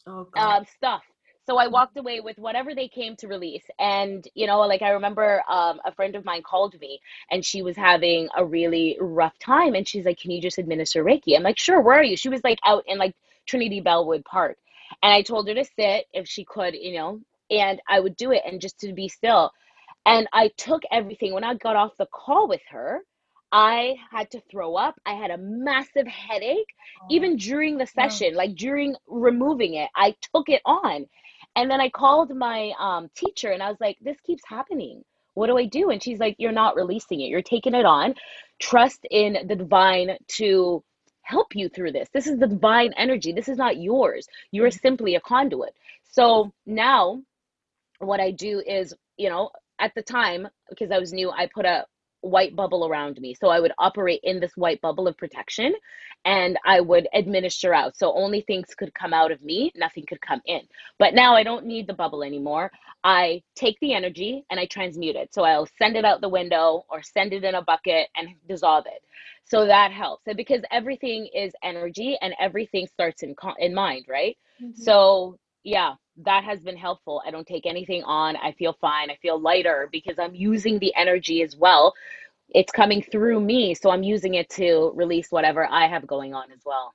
[0.06, 1.02] oh um, stuff.
[1.44, 3.64] So I walked away with whatever they came to release.
[3.80, 7.62] And, you know, like I remember um, a friend of mine called me and she
[7.62, 9.74] was having a really rough time.
[9.74, 11.36] And she's like, Can you just administer Reiki?
[11.36, 12.16] I'm like, Sure, where are you?
[12.16, 13.14] She was like out in like
[13.46, 14.56] Trinity Bellwoods Park.
[15.02, 18.32] And I told her to sit if she could, you know, and I would do
[18.32, 19.50] it and just to be still.
[20.06, 21.34] And I took everything.
[21.34, 23.00] When I got off the call with her,
[23.52, 24.94] I had to throw up.
[25.06, 26.68] I had a massive headache
[27.10, 31.06] even during the session, like during removing it, I took it on.
[31.56, 35.02] And then I called my um, teacher and I was like, this keeps happening.
[35.34, 35.90] What do I do?
[35.90, 37.28] And she's like, you're not releasing it.
[37.28, 38.14] You're taking it on.
[38.60, 40.82] Trust in the divine to
[41.22, 42.08] help you through this.
[42.12, 43.32] This is the divine energy.
[43.32, 44.26] This is not yours.
[44.50, 44.78] You're mm-hmm.
[44.80, 45.74] simply a conduit.
[46.10, 47.22] So now
[47.98, 51.64] what I do is, you know, at the time, because I was new, I put
[51.64, 51.86] a
[52.22, 53.34] white bubble around me.
[53.34, 55.74] So I would operate in this white bubble of protection
[56.24, 57.96] and I would administer out.
[57.96, 60.62] So only things could come out of me, nothing could come in.
[60.98, 62.72] But now I don't need the bubble anymore.
[63.04, 65.34] I take the energy and I transmute it.
[65.34, 68.86] So I'll send it out the window or send it in a bucket and dissolve
[68.86, 69.02] it.
[69.44, 70.26] So that helps.
[70.26, 74.36] And because everything is energy and everything starts in in mind, right?
[74.62, 74.76] Mhm.
[74.76, 75.94] So yeah,
[76.24, 77.22] that has been helpful.
[77.26, 78.36] I don't take anything on.
[78.36, 79.10] I feel fine.
[79.10, 81.94] I feel lighter because I'm using the energy as well.
[82.50, 86.52] It's coming through me, so I'm using it to release whatever I have going on
[86.52, 86.94] as well.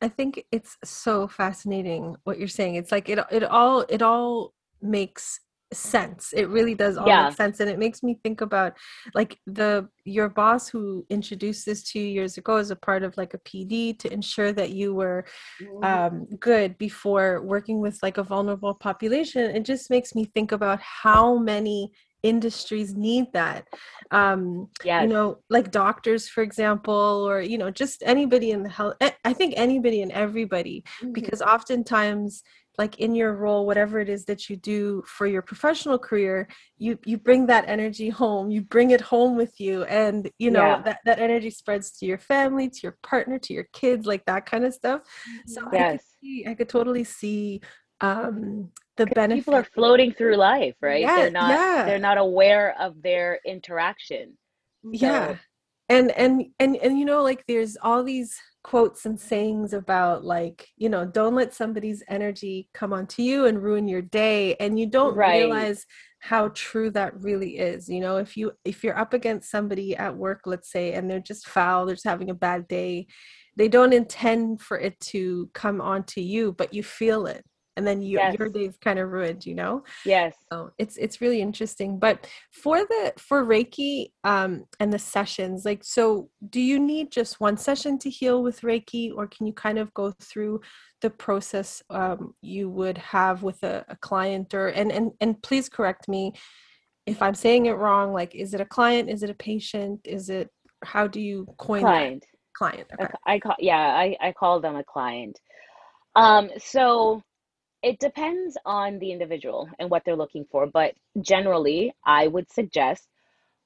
[0.00, 2.74] I think it's so fascinating what you're saying.
[2.74, 5.40] It's like it it all it all makes
[5.78, 6.32] sense.
[6.32, 7.26] It really does all Yeah.
[7.28, 8.76] make sense and it makes me think about
[9.14, 13.16] like the your boss who introduced this to you years ago as a part of
[13.16, 15.24] like a PD to ensure that you were
[15.60, 15.84] Mhm.
[15.84, 19.54] um, good before working with like a vulnerable population.
[19.56, 23.66] It just makes me think about how many industries need that.
[24.10, 25.02] Um, Yes.
[25.02, 26.94] you know like doctors for example
[27.28, 31.12] or you know just anybody in the health eh, i think anybody and everybody Mhm.
[31.12, 32.42] because oftentimes
[32.78, 36.98] like in your role whatever it is that you do for your professional career you
[37.04, 40.82] you bring that energy home you bring it home with you and you know Yeah.
[40.82, 44.46] that that energy spreads to your family to your partner to your kids like that
[44.46, 45.02] kind of stuff
[45.46, 47.60] so i could see i could totally see
[48.00, 51.00] um the benefit people are floating through life, right?
[51.00, 51.84] Yeah, They're not yeah.
[51.86, 54.36] they're not aware of their interaction.
[54.92, 55.36] yeah
[55.88, 60.66] and and and and you know like there's all these quotes and sayings about like
[60.78, 64.86] you know don't let somebody's energy come onto you and ruin your day and you
[64.86, 65.36] don't Right.
[65.36, 65.86] realize
[66.18, 70.16] how true that really is you know if you if you're up against somebody at
[70.16, 73.06] work let's say and they're just foul they're just having a bad day
[73.56, 77.44] they don't intend for it to come onto you but you feel it
[77.76, 80.34] and then you, your day's kind of ruined you know Yes.
[80.50, 81.98] so it's it's really interesting.
[81.98, 87.40] But for the for Reiki um and the sessions, like so do you need just
[87.40, 90.60] one session to heal with Reiki or can you kind of go through
[91.00, 95.68] the process um you would have with a, a client or and and and please
[95.68, 96.32] correct me
[97.06, 99.10] if I'm saying it wrong, like is it a client?
[99.10, 100.00] Is it a patient?
[100.04, 100.48] Is it
[100.84, 102.22] how do you coin client?
[102.22, 102.28] That?
[102.56, 102.86] Client.
[103.00, 103.14] Okay.
[103.26, 105.38] I call yeah, I, I call them a client.
[106.16, 107.22] Um, so
[107.84, 113.06] it depends on the individual and what they're looking for, but generally I would suggest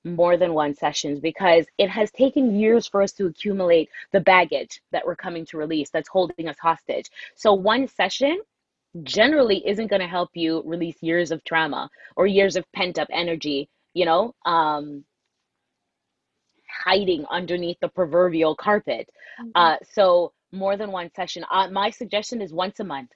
[0.04, 4.80] more than one sessions because it has taken years for us to accumulate the baggage
[4.90, 7.08] that we're coming to release that's holding us hostage.
[7.36, 8.40] So one session
[9.04, 13.08] generally isn't going to help you release years of trauma or years of pent up
[13.12, 15.04] energy, you know, um,
[16.84, 19.08] hiding underneath the proverbial carpet.
[19.40, 19.50] Mm-hmm.
[19.54, 21.44] Uh, so more than one session.
[21.50, 23.10] Uh, my suggestion is once a month.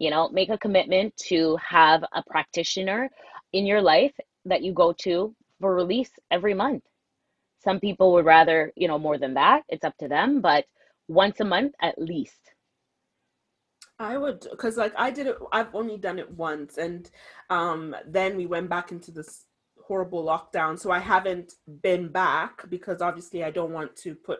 [0.00, 3.08] You know, make a commitment to have a practitioner
[3.52, 6.82] in your life that you go to for release every month.
[7.62, 9.62] Some people would rather, you know, more than that.
[9.68, 10.64] It's up to them, but
[11.06, 12.40] once a month at least.
[13.98, 17.10] I would, because like I did it, I've only done it once, and
[17.50, 19.44] um, then we went back into this
[19.90, 20.78] horrible lockdown.
[20.78, 24.38] So I haven't been back because obviously I don't want to put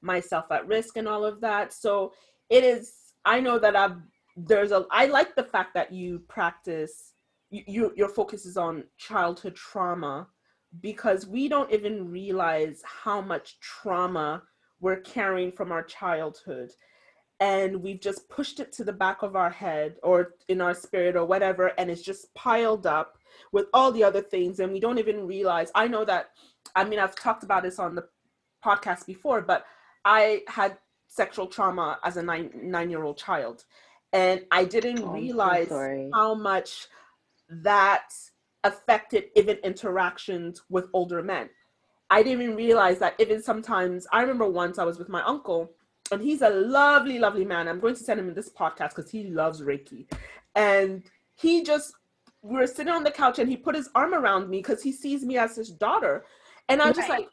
[0.00, 1.72] myself at risk and all of that.
[1.72, 2.12] So
[2.48, 2.92] it is.
[3.24, 3.98] I know that I've
[4.36, 4.86] there's a.
[4.90, 7.14] I like the fact that you practice.
[7.50, 10.28] You, you your focus is on childhood trauma
[10.80, 14.42] because we don't even realize how much trauma
[14.80, 16.70] we're carrying from our childhood
[17.40, 21.16] and we've just pushed it to the back of our head or in our spirit
[21.16, 23.18] or whatever and it's just piled up
[23.52, 26.30] with all the other things and we don't even realize i know that
[26.76, 28.04] i mean i've talked about this on the
[28.64, 29.64] podcast before but
[30.04, 30.76] i had
[31.08, 33.64] sexual trauma as a nine nine year old child
[34.12, 36.88] and i didn't oh, realize so how much
[37.48, 38.12] that
[38.64, 41.48] affected even interactions with older men.
[42.10, 45.70] I didn't even realize that even sometimes I remember once I was with my uncle
[46.10, 47.68] and he's a lovely, lovely man.
[47.68, 50.06] I'm going to send him this podcast because he loves Reiki.
[50.56, 51.04] And
[51.34, 51.94] he just
[52.42, 54.92] we were sitting on the couch and he put his arm around me because he
[54.92, 56.24] sees me as his daughter.
[56.68, 56.96] And I'm right.
[56.96, 57.28] just like,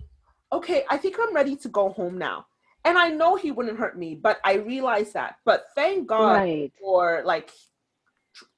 [0.51, 2.45] okay, I think I'm ready to go home now.
[2.87, 5.35] And I know he wouldn't hurt me, but I realized that.
[5.43, 6.71] But thank God right.
[6.79, 7.51] for like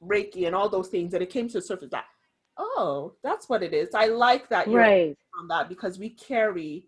[0.03, 2.05] Reiki and all those things that it came to the surface that
[2.59, 3.95] oh, that's what it is.
[3.95, 5.17] I like that you're right.
[5.39, 6.85] on that because we carry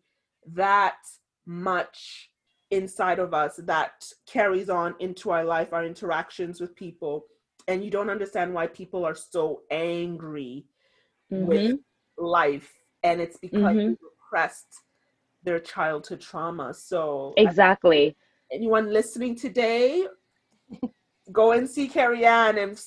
[0.54, 0.98] that
[1.46, 2.30] much
[2.70, 7.26] inside of us that carries on into our life, our interactions with people.
[7.68, 10.66] And you don't understand why people are so angry
[11.32, 11.46] mm-hmm.
[11.46, 11.80] with
[12.18, 12.72] life.
[13.04, 13.78] And it's because mm-hmm.
[13.78, 13.96] they
[14.30, 14.76] repressed
[15.44, 16.74] their childhood trauma.
[16.74, 18.16] So exactly.
[18.52, 20.06] Anyone listening today,
[21.32, 22.80] go and see Carrie Ann and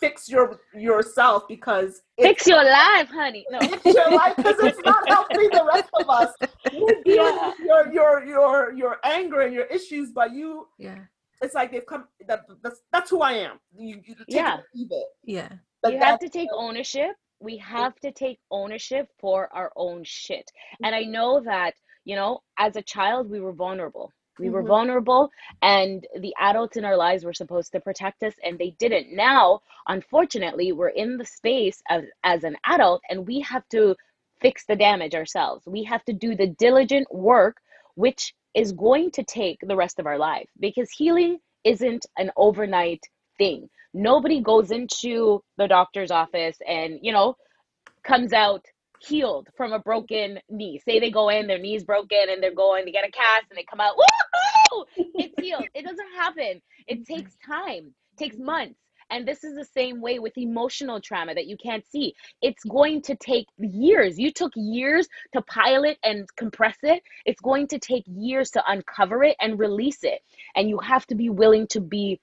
[0.00, 3.46] fix your yourself because fix your life, honey.
[3.50, 3.60] No.
[3.68, 6.32] Fix your life because it's not helping the rest of us.
[6.72, 7.52] You're yeah.
[7.64, 10.98] your your your your anger and your issues, but you yeah.
[11.42, 12.06] It's like they've come.
[12.26, 13.58] That, that's that's who I am.
[13.76, 14.58] You, you yeah.
[14.72, 15.48] It, yeah.
[15.82, 17.12] But you have to take ownership.
[17.40, 20.50] We have to take ownership for our own shit.
[20.82, 21.12] And I mm-hmm.
[21.12, 21.74] know that
[22.04, 24.54] you know, as a child, we were vulnerable we mm-hmm.
[24.54, 25.30] were vulnerable,
[25.62, 29.14] and the adults in our lives were supposed to protect us, and they didn't.
[29.14, 33.94] Now, unfortunately, we're in the space of, as an adult, and we have to
[34.40, 35.64] fix the damage ourselves.
[35.66, 37.58] We have to do the diligent work,
[37.94, 43.02] which is going to take the rest of our life because healing isn't an overnight
[43.38, 43.68] thing.
[43.94, 47.36] Nobody goes into the doctor's office and, you know,
[48.04, 48.64] comes out
[49.06, 50.80] healed from a broken knee.
[50.84, 53.58] Say they go in, their knee's broken, and they're going to get a cast, and
[53.58, 54.84] they come out, woohoo!
[54.96, 55.64] It's healed.
[55.74, 56.60] it doesn't happen.
[56.86, 57.14] It mm-hmm.
[57.14, 58.78] takes time, it takes months.
[59.10, 62.14] And this is the same way with emotional trauma that you can't see.
[62.40, 64.18] It's going to take years.
[64.18, 67.02] You took years to pile it and compress it.
[67.26, 70.20] It's going to take years to uncover it and release it.
[70.56, 72.20] And you have to be willing to be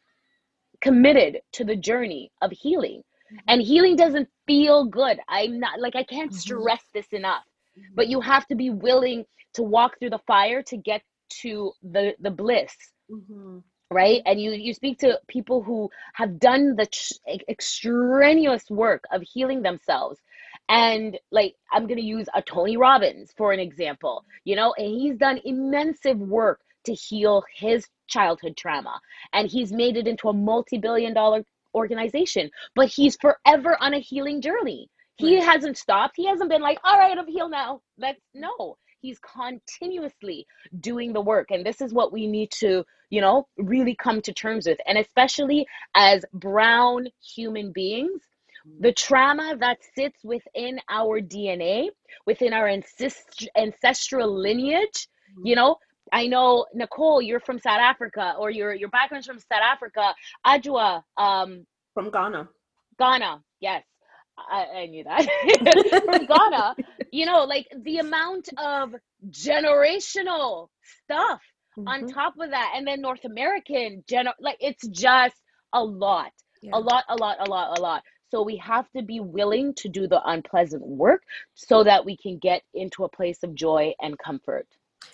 [0.81, 3.03] committed to the journey of healing.
[3.47, 5.19] And healing doesn't feel good.
[5.27, 6.39] I'm not like I can't mm-hmm.
[6.39, 7.43] stress this enough.
[7.95, 11.01] But you have to be willing to walk through the fire to get
[11.41, 12.75] to the the bliss.
[13.09, 13.59] Mm-hmm.
[13.89, 14.21] Right?
[14.25, 19.61] And you you speak to people who have done the tr- extraneous work of healing
[19.61, 20.19] themselves.
[20.69, 24.23] And like I'm going to use a Tony Robbins for an example.
[24.43, 28.99] You know, and he's done immense work to heal his childhood trauma
[29.33, 34.41] and he's made it into a multi-billion dollar organization, but he's forever on a healing
[34.41, 34.89] journey.
[35.17, 35.45] He right.
[35.45, 36.15] hasn't stopped.
[36.17, 37.81] He hasn't been like, all right, I'm healed now.
[37.97, 38.77] Let's no.
[39.01, 40.45] He's continuously
[40.79, 41.49] doing the work.
[41.49, 44.79] And this is what we need to, you know, really come to terms with.
[44.87, 45.65] And especially
[45.95, 48.21] as brown human beings,
[48.67, 48.81] mm.
[48.81, 51.87] the trauma that sits within our DNA,
[52.27, 55.07] within our ancest- ancestral lineage,
[55.43, 55.57] you mm.
[55.57, 55.77] know,
[56.11, 60.13] I know Nicole, you're from South Africa, or your your background's from South Africa.
[60.45, 62.49] Ajua, um, from Ghana.
[62.97, 63.83] Ghana, yes.
[64.37, 65.23] I, I knew that
[66.05, 66.75] from Ghana.
[67.11, 68.95] You know, like the amount of
[69.29, 70.69] generational
[71.03, 71.41] stuff
[71.77, 71.87] mm-hmm.
[71.87, 75.35] on top of that, and then North American gener like it's just
[75.73, 76.31] a lot,
[76.61, 76.71] yeah.
[76.73, 78.03] a lot, a lot, a lot, a lot.
[78.29, 81.23] So we have to be willing to do the unpleasant work
[81.53, 84.67] so that we can get into a place of joy and comfort.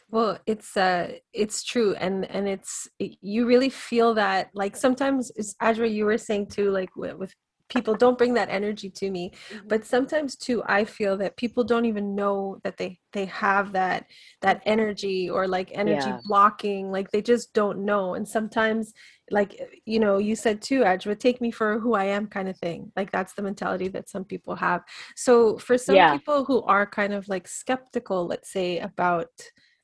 [0.10, 5.32] Well, it's uh it's true and and it's it, you really feel that like sometimes
[5.32, 7.34] as Adra you were saying too like with, with
[7.70, 9.68] people don't bring that energy to me mm-hmm.
[9.68, 14.06] but sometimes too i feel that people don't even know that they they have that
[14.42, 16.20] that energy or like energy yeah.
[16.26, 18.94] blocking like they just don't know and sometimes
[19.32, 22.58] like you know you said too Adra, take me for who i am kind of
[22.58, 24.82] thing like that's the mentality that some people have
[25.16, 26.14] so for some yeah.
[26.14, 29.28] people who are kind of like skeptical let's say about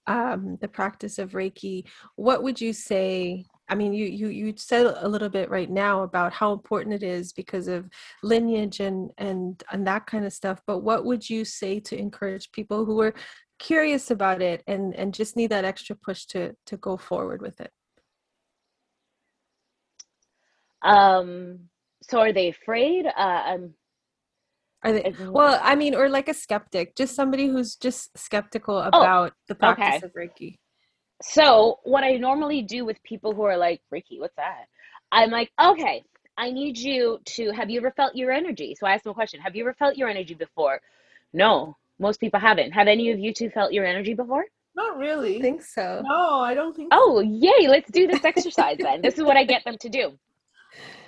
[0.07, 1.85] um, the practice of reiki
[2.15, 6.03] what would you say I mean, you you you said a little bit right now
[6.03, 7.89] about how important it is because of
[8.21, 10.61] lineage and and and that kind of stuff.
[10.67, 13.13] But what would you say to encourage people who are
[13.59, 17.61] curious about it and and just need that extra push to to go forward with
[17.61, 17.71] it?
[20.81, 21.69] Um.
[22.09, 23.05] So are they afraid?
[23.05, 23.73] Uh, um.
[24.83, 25.59] Are they well?
[25.61, 29.55] I mean, or like a skeptic, just somebody who's just skeptical oh, about oh, the
[29.55, 30.05] practice okay.
[30.05, 30.57] of Reiki.
[31.21, 34.65] So what I normally do with people who are like, Ricky, what's that?
[35.11, 36.03] I'm like, okay,
[36.37, 38.75] I need you to have you ever felt your energy?
[38.77, 39.39] So I ask them a question.
[39.39, 40.81] Have you ever felt your energy before?
[41.31, 42.71] No, most people haven't.
[42.71, 44.45] Have any of you two felt your energy before?
[44.75, 45.37] Not really.
[45.37, 46.01] I think so.
[46.03, 47.21] No, I don't think Oh, so.
[47.21, 49.01] yay, let's do this exercise then.
[49.01, 50.17] This is what I get them to do.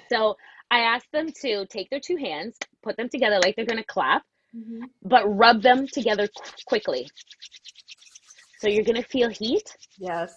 [0.09, 0.37] So
[0.75, 3.85] I ask them to take their two hands, put them together like they're going to
[3.85, 4.23] clap,
[4.53, 4.83] mm-hmm.
[5.03, 6.27] but rub them together
[6.65, 7.07] quickly.
[8.59, 9.63] So you're going to feel heat.
[9.97, 10.35] Yes.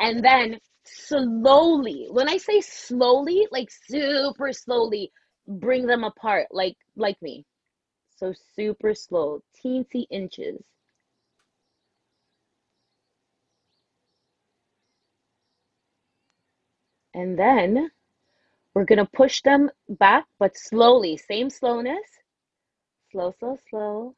[0.00, 5.12] And then slowly, when I say slowly, like super slowly,
[5.46, 7.44] bring them apart like like me.
[8.16, 10.60] So super slow, teensy inches.
[17.14, 17.90] And then
[18.74, 22.02] we're going to push them back, but slowly, same slowness.
[23.12, 24.14] Slow, slow, slow.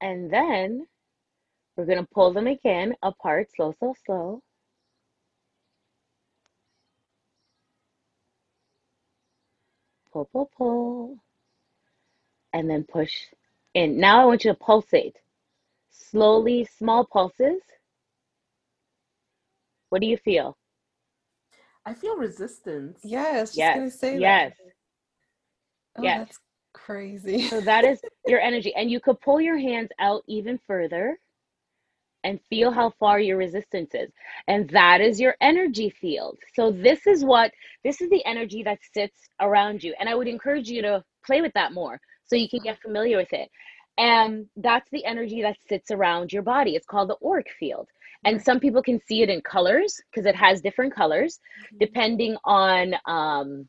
[0.00, 0.86] And then
[1.76, 4.42] we're going to pull them again apart, slow, slow, slow.
[10.12, 11.16] Pull, pull, pull.
[12.52, 13.12] And then push
[13.74, 14.00] in.
[14.00, 15.16] Now I want you to pulsate.
[15.90, 17.62] Slowly, small pulses.
[19.90, 20.56] What do you feel?
[21.86, 23.00] I feel resistance.
[23.02, 23.56] Yes.
[23.56, 23.98] Yes.
[24.02, 24.52] yes.
[25.96, 26.18] Oh, yes.
[26.18, 26.38] That's
[26.72, 27.48] crazy.
[27.48, 28.74] So that is your energy.
[28.74, 31.18] And you could pull your hands out even further
[32.24, 34.10] and feel how far your resistance is.
[34.46, 36.38] And that is your energy field.
[36.54, 37.50] So this is what
[37.82, 39.94] this is the energy that sits around you.
[39.98, 43.16] And I would encourage you to play with that more so you can get familiar
[43.16, 43.48] with it.
[43.98, 46.76] And that's the energy that sits around your body.
[46.76, 47.88] It's called the auric field.
[48.24, 51.78] And some people can see it in colors because it has different colors mm-hmm.
[51.78, 53.68] depending on um,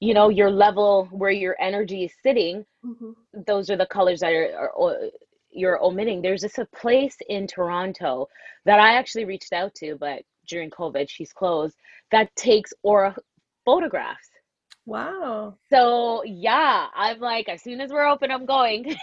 [0.00, 3.10] you know your level where your energy is sitting mm-hmm.
[3.46, 4.96] those are the colors that are, are,
[5.50, 6.22] you're omitting.
[6.22, 8.28] There's just a place in toronto
[8.64, 11.76] that i actually reached out to but during covid she's closed
[12.12, 13.14] that takes aura
[13.64, 14.28] photographs.
[14.86, 15.56] Wow.
[15.70, 18.96] So yeah i'm like as soon as we're open i'm going.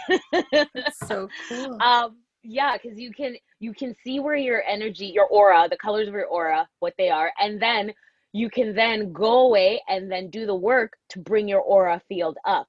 [1.05, 1.81] So cool.
[1.81, 6.07] Um yeah because you can you can see where your energy your aura the colors
[6.07, 7.91] of your aura what they are and then
[8.35, 12.37] you can then go away and then do the work to bring your aura field
[12.43, 12.67] up.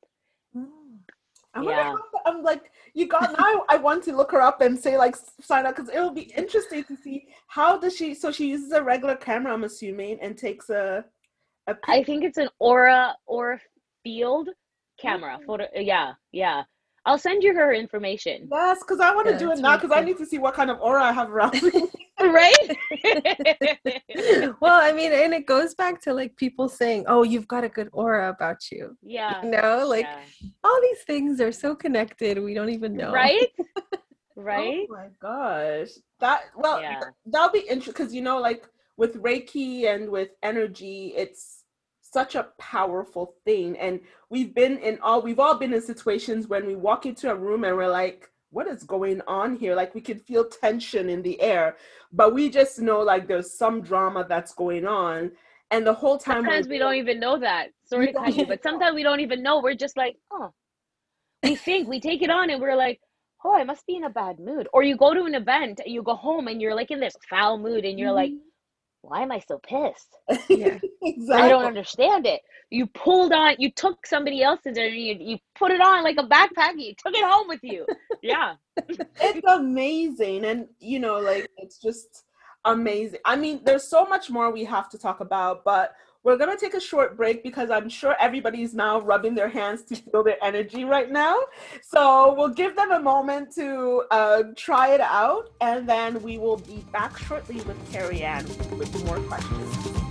[0.56, 0.68] Mm.
[1.54, 1.94] I yeah.
[2.24, 3.64] I'm like, you got now.
[3.68, 6.30] I want to look her up and say like sign up because it will be
[6.36, 8.14] interesting to see how does she.
[8.14, 11.04] So she uses a regular camera, I'm assuming, and takes a.
[11.66, 13.60] a I think it's an aura aura
[14.04, 14.50] field
[15.00, 15.46] camera mm-hmm.
[15.46, 15.66] photo.
[15.74, 16.62] Yeah, yeah.
[17.06, 18.48] I'll send you her information.
[18.50, 20.54] Yes, because I want to yeah, do it now because I need to see what
[20.54, 21.70] kind of aura I have around me.
[22.20, 22.76] right?
[24.60, 27.68] well, I mean, and it goes back to like people saying, "Oh, you've got a
[27.68, 29.44] good aura about you." Yeah.
[29.44, 30.48] You know, like yeah.
[30.64, 33.12] all these things are so connected, we don't even know.
[33.12, 33.48] Right?
[34.34, 34.86] right?
[34.90, 35.90] Oh my gosh.
[36.20, 37.00] That well, yeah.
[37.26, 41.64] that'll be interesting because you know, like with Reiki and with energy, it's
[42.16, 43.76] such a powerful thing.
[43.78, 44.00] And
[44.30, 47.62] we've been in all we've all been in situations when we walk into a room
[47.64, 49.74] and we're like, what is going on here?
[49.74, 51.76] Like we can feel tension in the air,
[52.10, 55.32] but we just know like there's some drama that's going on.
[55.70, 57.66] And the whole time sometimes we don't even know that.
[57.84, 58.14] Sorry
[58.48, 59.60] but sometimes we don't even know.
[59.60, 60.54] We're just like, oh,
[61.42, 62.98] we think we take it on and we're like,
[63.44, 64.68] oh, I must be in a bad mood.
[64.72, 67.16] Or you go to an event and you go home and you're like in this
[67.28, 68.32] foul mood and you're mm-hmm.
[68.32, 68.45] like,
[69.02, 70.16] why am I so pissed?
[70.48, 71.46] Yeah, exactly.
[71.46, 72.40] I don't understand it.
[72.70, 76.24] You pulled on, you took somebody else's and you, you put it on like a
[76.24, 76.72] backpack.
[76.76, 77.86] You took it home with you.
[78.22, 78.54] Yeah.
[79.20, 80.44] it's amazing.
[80.44, 82.24] And, you know, like, it's just
[82.64, 83.20] amazing.
[83.24, 85.92] I mean, there's so much more we have to talk about, but
[86.26, 89.84] we're going to take a short break because I'm sure everybody's now rubbing their hands
[89.84, 91.38] to feel their energy right now.
[91.82, 96.56] So we'll give them a moment to uh, try it out, and then we will
[96.56, 98.44] be back shortly with Carrie Ann
[98.76, 100.05] with more questions.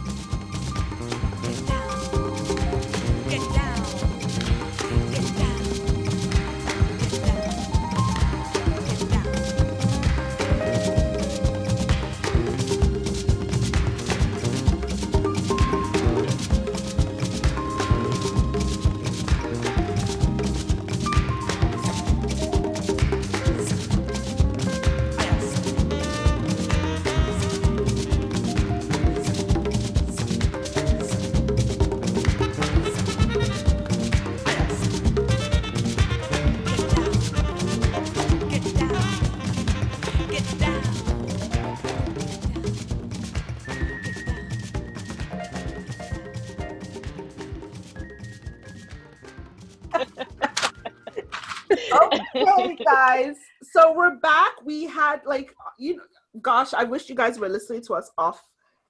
[53.06, 53.36] Guys.
[53.62, 54.54] So we're back.
[54.64, 56.02] We had like you
[56.42, 58.42] gosh, I wish you guys were listening to us off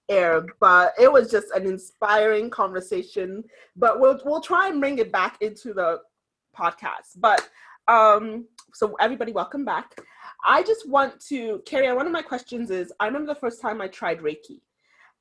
[0.07, 3.43] air, but it was just an inspiring conversation.
[3.75, 5.99] But we'll we'll try and bring it back into the
[6.57, 7.17] podcast.
[7.17, 7.49] But
[7.89, 9.99] um so everybody welcome back.
[10.45, 13.61] I just want to carry on one of my questions is I remember the first
[13.61, 14.61] time I tried Reiki.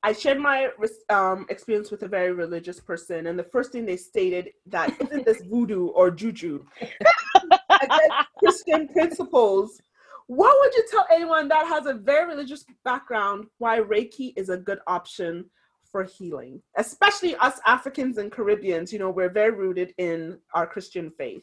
[0.05, 0.69] I shared my
[1.09, 5.25] um, experience with a very religious person, and the first thing they stated that isn't
[5.25, 6.63] this voodoo or juju
[8.37, 9.81] Christian principles.
[10.27, 14.57] What would you tell anyone that has a very religious background why Reiki is a
[14.57, 15.49] good option
[15.91, 18.93] for healing, especially us Africans and Caribbeans?
[18.93, 21.41] You know, we're very rooted in our Christian faith.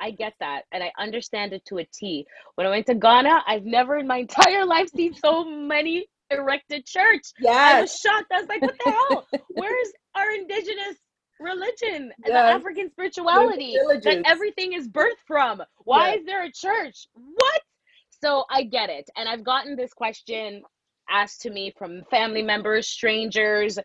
[0.00, 2.26] I get that and I understand it to a T.
[2.56, 6.86] When I went to Ghana, I've never in my entire life seen so many erected
[6.86, 7.22] church.
[7.40, 7.52] Yeah.
[7.52, 8.32] I was shocked.
[8.32, 9.26] I was like, what the hell?
[9.50, 10.96] Where's our indigenous
[11.40, 12.28] religion yes.
[12.28, 15.62] the African spirituality that everything is birthed from?
[15.78, 16.20] Why yes.
[16.20, 17.06] is there a church?
[17.14, 17.60] What?
[18.22, 19.08] So I get it.
[19.16, 20.62] And I've gotten this question
[21.10, 23.78] asked to me from family members, strangers.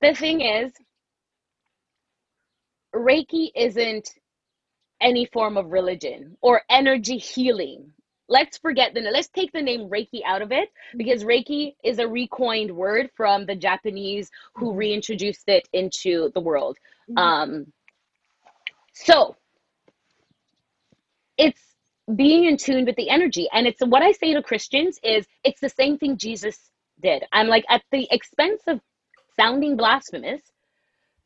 [0.00, 0.72] The thing is,
[2.94, 4.08] Reiki isn't
[5.00, 7.92] any form of religion or energy healing
[8.28, 10.98] let's forget the let's take the name reiki out of it mm-hmm.
[10.98, 14.78] because reiki is a recoined word from the japanese who mm-hmm.
[14.78, 16.76] reintroduced it into the world
[17.08, 17.18] mm-hmm.
[17.18, 17.72] um
[18.92, 19.36] so
[21.36, 21.60] it's
[22.14, 25.60] being in tune with the energy and it's what i say to christians is it's
[25.60, 26.70] the same thing jesus
[27.00, 28.80] did i'm like at the expense of
[29.38, 30.40] sounding blasphemous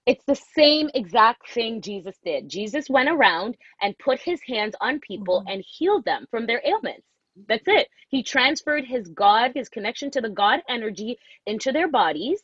[0.07, 2.49] it's the same exact thing Jesus did.
[2.49, 5.53] Jesus went around and put his hands on people mm-hmm.
[5.53, 7.07] and healed them from their ailments.
[7.49, 7.89] That's it.
[8.09, 12.41] He transferred his God, his connection to the God energy into their bodies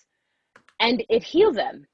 [0.81, 1.87] and it healed them.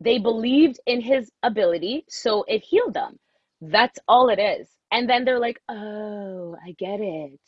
[0.00, 3.18] They believed in his ability, so it healed them.
[3.60, 4.68] That's all it is.
[4.90, 7.38] And then they're like, oh, I get it.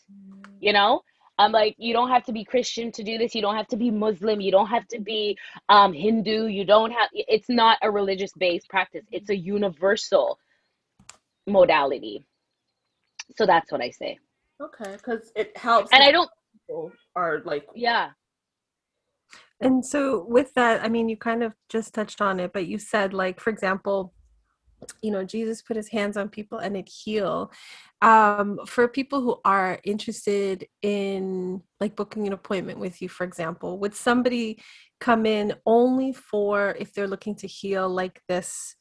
[0.60, 1.02] You know?
[1.38, 3.34] I'm like, you don't have to be Christian to do this.
[3.34, 4.40] You don't have to be Muslim.
[4.40, 5.36] You don't have to be
[5.68, 6.46] um, Hindu.
[6.46, 10.38] You don't have, it's not a religious based practice, it's a universal
[11.46, 12.24] modality.
[13.36, 14.18] So that's what I say.
[14.60, 15.90] Okay, because it helps.
[15.92, 16.30] And I don't,
[17.16, 18.10] are like, yeah.
[19.60, 22.78] And so with that, I mean, you kind of just touched on it, but you
[22.78, 24.12] said, like, for example,
[25.02, 27.50] you know jesus put his hands on people and it heal.
[28.00, 33.78] Um, for people who are interested in like booking an appointment with you for example
[33.78, 34.60] would somebody
[35.00, 38.74] come in only for if they're looking to heal like this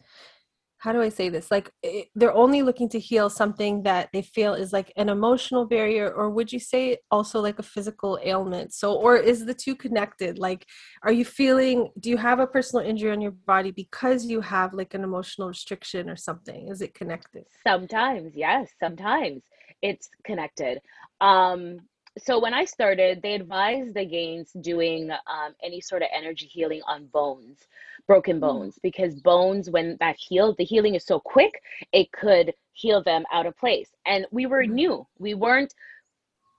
[0.82, 1.52] how do I say this?
[1.52, 5.68] Like it, they're only looking to heal something that they feel is like an emotional
[5.68, 8.74] barrier, or would you say also like a physical ailment?
[8.74, 10.40] So, or is the two connected?
[10.40, 10.66] Like,
[11.04, 14.74] are you feeling, do you have a personal injury on your body because you have
[14.74, 16.70] like an emotional restriction or something?
[16.70, 17.46] Is it connected?
[17.62, 19.44] Sometimes, yes, sometimes
[19.84, 20.82] it's connected.
[21.22, 21.82] Um,
[22.18, 27.06] so when I started, they advised against doing um, any sort of energy healing on
[27.06, 27.60] bones,
[28.12, 28.42] broken hmm.
[28.42, 28.82] bones, mm.
[28.84, 31.54] because bones, when that healed, the healing is so quick,
[31.94, 33.90] it could heal them out of place.
[34.06, 34.72] And we were mm.
[34.72, 35.74] new, we weren't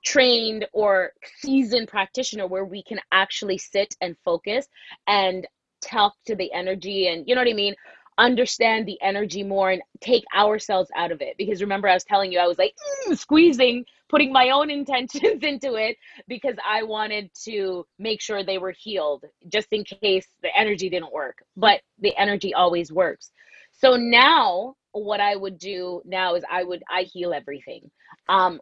[0.05, 4.67] trained or seasoned practitioner where we can actually sit and focus
[5.07, 5.47] and
[5.83, 7.75] talk to the energy and you know what I mean.
[8.19, 11.35] Understand the energy more and take ourselves out of it.
[11.39, 12.75] Because remember i was telling you i was like
[13.09, 15.97] mm, squeezing putting my own intentions into it
[16.29, 21.13] because i wanted to make sure they were healed just in case the energy didn't
[21.13, 21.43] work.
[21.57, 23.33] But the energy always works.
[23.73, 27.91] So now what i would do now is i would i heal everything.
[28.29, 28.61] Um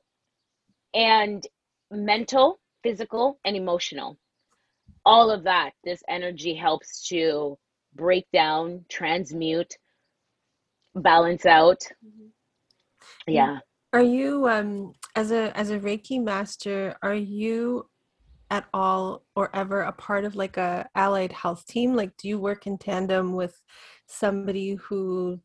[0.95, 1.47] and
[1.91, 4.17] mental physical and emotional.
[5.05, 7.59] All of that this energy helps to
[7.95, 9.75] break down, transmute,
[10.95, 11.81] balance out.
[12.05, 12.29] Mm-hmm.
[13.27, 13.59] Yeah.
[13.93, 17.87] Are you um as a as a Reiki master, are you
[18.51, 21.95] at all or ever a part of like a allied health team?
[21.95, 23.61] Like do you work in tandem with
[24.07, 25.41] somebody who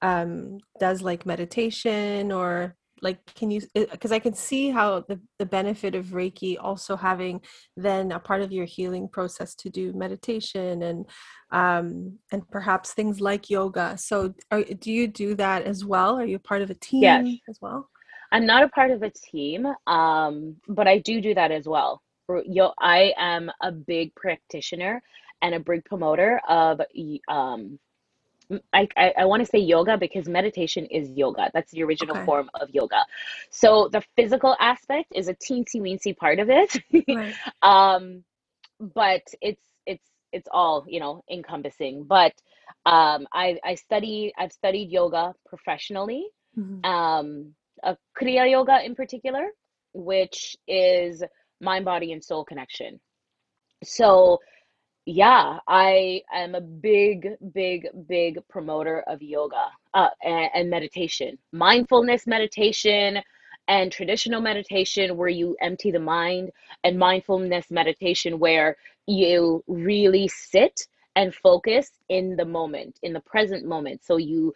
[0.00, 5.46] um does like meditation or like can you because i can see how the, the
[5.46, 7.40] benefit of reiki also having
[7.76, 11.06] then a part of your healing process to do meditation and
[11.50, 13.96] um and perhaps things like yoga.
[13.98, 16.18] So are, do you do that as well?
[16.18, 17.26] Are you part of a team yes.
[17.48, 17.88] as well?
[18.32, 22.02] I'm not a part of a team um but i do do that as well.
[22.46, 25.02] Yo, i am a big practitioner
[25.42, 26.80] and a big promoter of
[27.28, 27.78] um
[28.72, 31.50] I, I, I want to say yoga because meditation is yoga.
[31.54, 32.24] That's the original okay.
[32.24, 33.04] form of yoga.
[33.50, 36.76] So the physical aspect is a teensy weensy part of it.
[37.08, 37.34] Right.
[37.62, 38.24] um,
[38.80, 42.04] but it's it's it's all you know encompassing.
[42.04, 42.32] But
[42.86, 46.26] um, I I study I've studied yoga professionally.
[46.58, 46.84] Mm-hmm.
[46.84, 49.48] Um, a Kriya yoga in particular,
[49.92, 51.22] which is
[51.60, 53.00] mind, body, and soul connection.
[53.84, 54.38] So
[55.06, 62.26] yeah, I am a big, big, big promoter of yoga uh, and, and meditation, mindfulness
[62.26, 63.18] meditation,
[63.68, 66.50] and traditional meditation where you empty the mind,
[66.84, 68.76] and mindfulness meditation where
[69.06, 70.86] you really sit
[71.16, 74.02] and focus in the moment, in the present moment.
[74.04, 74.52] So you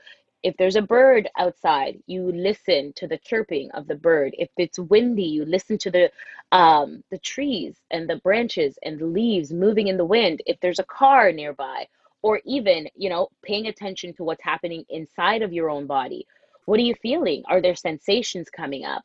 [0.47, 4.33] if there's a bird outside, you listen to the chirping of the bird.
[4.39, 6.09] If it's windy, you listen to the
[6.53, 10.43] um, the trees and the branches and the leaves moving in the wind.
[10.47, 11.89] If there's a car nearby,
[12.23, 16.25] or even you know paying attention to what's happening inside of your own body.
[16.67, 17.43] What are you feeling?
[17.49, 19.03] Are there sensations coming up?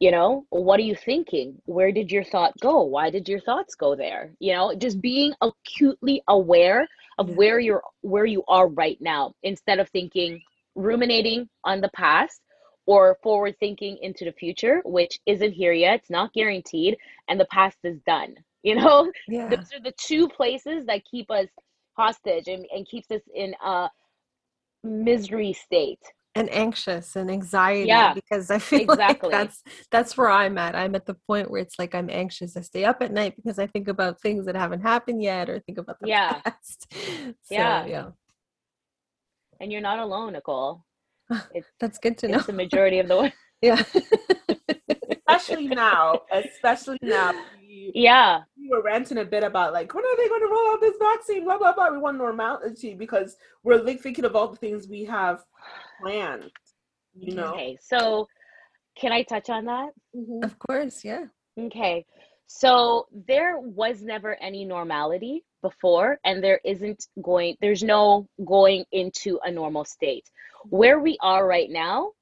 [0.00, 1.62] You know, what are you thinking?
[1.64, 2.82] Where did your thought go?
[2.82, 4.32] Why did your thoughts go there?
[4.38, 9.78] You know, just being acutely aware of where you're where you are right now instead
[9.78, 10.42] of thinking
[10.74, 12.40] ruminating on the past
[12.86, 16.00] or forward thinking into the future, which isn't here yet.
[16.00, 16.96] It's not guaranteed,
[17.28, 18.34] and the past is done.
[18.64, 19.48] You know, yeah.
[19.48, 21.46] those are the two places that keep us
[21.96, 23.88] hostage and, and keeps us in a
[24.82, 26.00] misery state
[26.34, 29.30] and anxious and anxiety yeah, because i feel exactly.
[29.30, 32.56] like that's that's where i'm at i'm at the point where it's like i'm anxious
[32.56, 35.58] i stay up at night because i think about things that haven't happened yet or
[35.60, 36.40] think about the yeah.
[36.44, 38.08] past so, yeah yeah
[39.60, 40.84] and you're not alone, Nicole.
[41.54, 42.38] It's, That's good to know.
[42.38, 43.32] It's the majority of the world.
[43.62, 43.82] yeah.
[45.10, 47.32] especially now, especially now.
[47.60, 48.40] We, yeah.
[48.56, 50.96] We were ranting a bit about like, when are they going to roll out this
[50.98, 51.44] vaccine?
[51.44, 51.90] Blah, blah, blah.
[51.90, 55.40] We want normality because we're like thinking of all the things we have
[56.00, 56.50] planned,
[57.14, 57.52] you know?
[57.52, 57.78] Okay.
[57.80, 58.26] So
[58.96, 59.90] can I touch on that?
[60.16, 60.44] Mm-hmm.
[60.44, 61.04] Of course.
[61.04, 61.26] Yeah.
[61.58, 62.06] Okay.
[62.46, 69.38] So there was never any normality before and there isn't going there's no going into
[69.44, 70.30] a normal state.
[70.68, 72.12] Where we are right now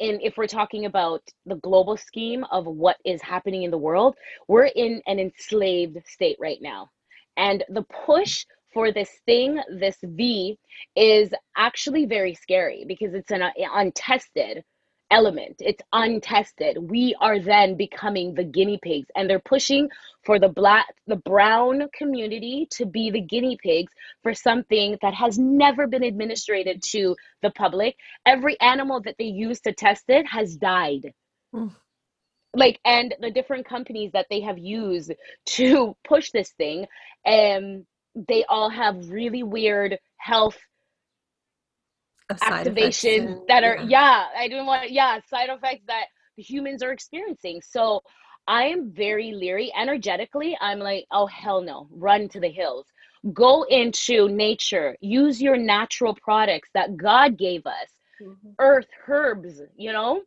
[0.00, 4.16] and if we're talking about the global scheme of what is happening in the world
[4.48, 6.88] we're in an enslaved state right now.
[7.36, 10.58] And the push for this thing this v
[10.96, 14.64] is actually very scary because it's an uh, untested
[15.10, 15.56] element.
[15.60, 16.78] It's untested.
[16.78, 19.88] We are then becoming the guinea pigs and they're pushing
[20.24, 23.92] for the black the brown community to be the guinea pigs
[24.22, 27.96] for something that has never been administered to the public.
[28.26, 31.12] Every animal that they use to test it has died.
[31.54, 31.74] Mm.
[32.54, 35.12] Like and the different companies that they have used
[35.46, 36.86] to push this thing
[37.26, 40.56] um they all have really weird health
[42.42, 43.84] activation and, that are yeah.
[43.86, 46.06] yeah i don't want yeah side effects that
[46.36, 47.60] humans are experiencing.
[47.62, 48.02] So
[48.46, 50.56] i am very leery energetically.
[50.60, 51.88] I'm like oh hell no.
[51.90, 52.86] Run to the hills.
[53.32, 54.96] Go into nature.
[55.00, 57.88] Use your natural products that god gave us.
[58.22, 58.50] Mm-hmm.
[58.60, 60.22] earth herbs you know?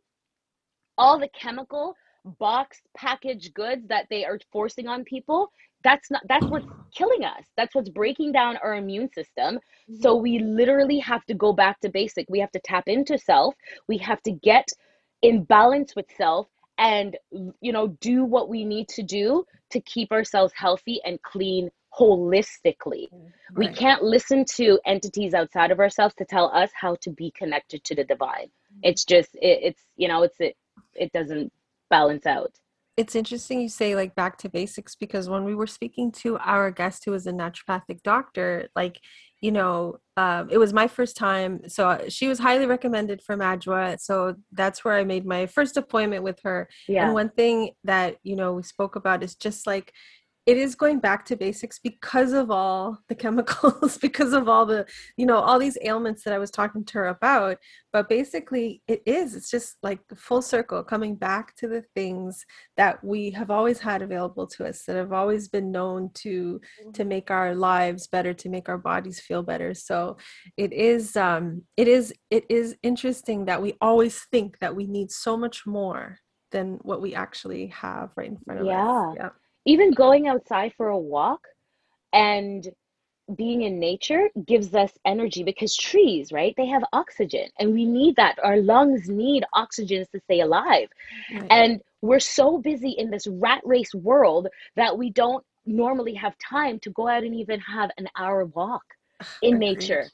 [0.98, 1.94] All the chemical
[2.38, 5.50] boxed packaged goods that they are forcing on people
[5.84, 10.00] that's not that's what's killing us that's what's breaking down our immune system mm-hmm.
[10.00, 13.54] so we literally have to go back to basic we have to tap into self
[13.86, 14.68] we have to get
[15.22, 16.48] in balance with self
[16.78, 17.16] and
[17.60, 23.08] you know do what we need to do to keep ourselves healthy and clean holistically.
[23.10, 23.30] Right.
[23.56, 27.82] We can't listen to entities outside of ourselves to tell us how to be connected
[27.84, 28.46] to the divine.
[28.46, 28.80] Mm-hmm.
[28.84, 30.56] It's just it, it's you know it's it
[30.94, 31.52] it doesn't
[31.90, 32.52] balance out.
[32.98, 36.70] It's interesting you say like back to basics because when we were speaking to our
[36.70, 38.98] guest who was a naturopathic doctor, like
[39.40, 41.60] you know, um, it was my first time.
[41.68, 44.00] So uh, she was highly recommended for Madwa.
[44.00, 46.68] So that's where I made my first appointment with her.
[46.88, 47.04] Yeah.
[47.04, 49.92] And one thing that, you know, we spoke about is just like
[50.48, 54.86] it is going back to basics because of all the chemicals because of all the
[55.18, 57.58] you know all these ailments that i was talking to her about
[57.92, 62.46] but basically it is it's just like full circle coming back to the things
[62.78, 66.58] that we have always had available to us that have always been known to
[66.94, 67.08] to mm-hmm.
[67.08, 70.16] make our lives better to make our bodies feel better so
[70.56, 75.10] it is um it is it is interesting that we always think that we need
[75.10, 76.18] so much more
[76.52, 79.10] than what we actually have right in front of yeah.
[79.10, 79.28] us yeah
[79.68, 81.46] even going outside for a walk
[82.14, 82.70] and
[83.36, 86.54] being in nature gives us energy because trees, right?
[86.56, 88.38] They have oxygen and we need that.
[88.42, 90.88] Our lungs need oxygen to stay alive.
[91.34, 91.46] Right.
[91.50, 96.78] And we're so busy in this rat race world that we don't normally have time
[96.80, 98.84] to go out and even have an hour walk
[99.42, 99.78] in Agreed.
[99.78, 100.04] nature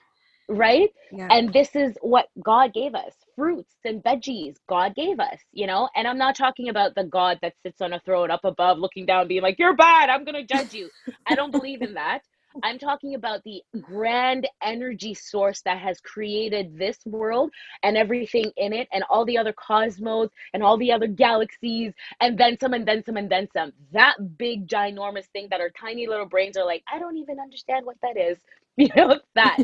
[0.49, 0.91] right?
[1.13, 1.29] Yeah.
[1.31, 5.89] and this is what god gave us fruits and veggies god gave us you know?
[5.97, 9.07] And i'm not talking about the god that sits on a throne up above looking
[9.07, 10.91] down being like you're bad i'm gonna judge you.
[11.27, 12.23] I don't believe in that.
[12.63, 17.51] I'm talking about the grand energy source that has created this world
[17.83, 22.39] and everything in it and all the other cosmos and all the other galaxies and
[22.39, 23.73] then some and then some and then some.
[23.93, 27.85] That big ginormous thing that our tiny little brains are like i don't even understand
[27.87, 28.39] what that is
[28.77, 29.61] you know that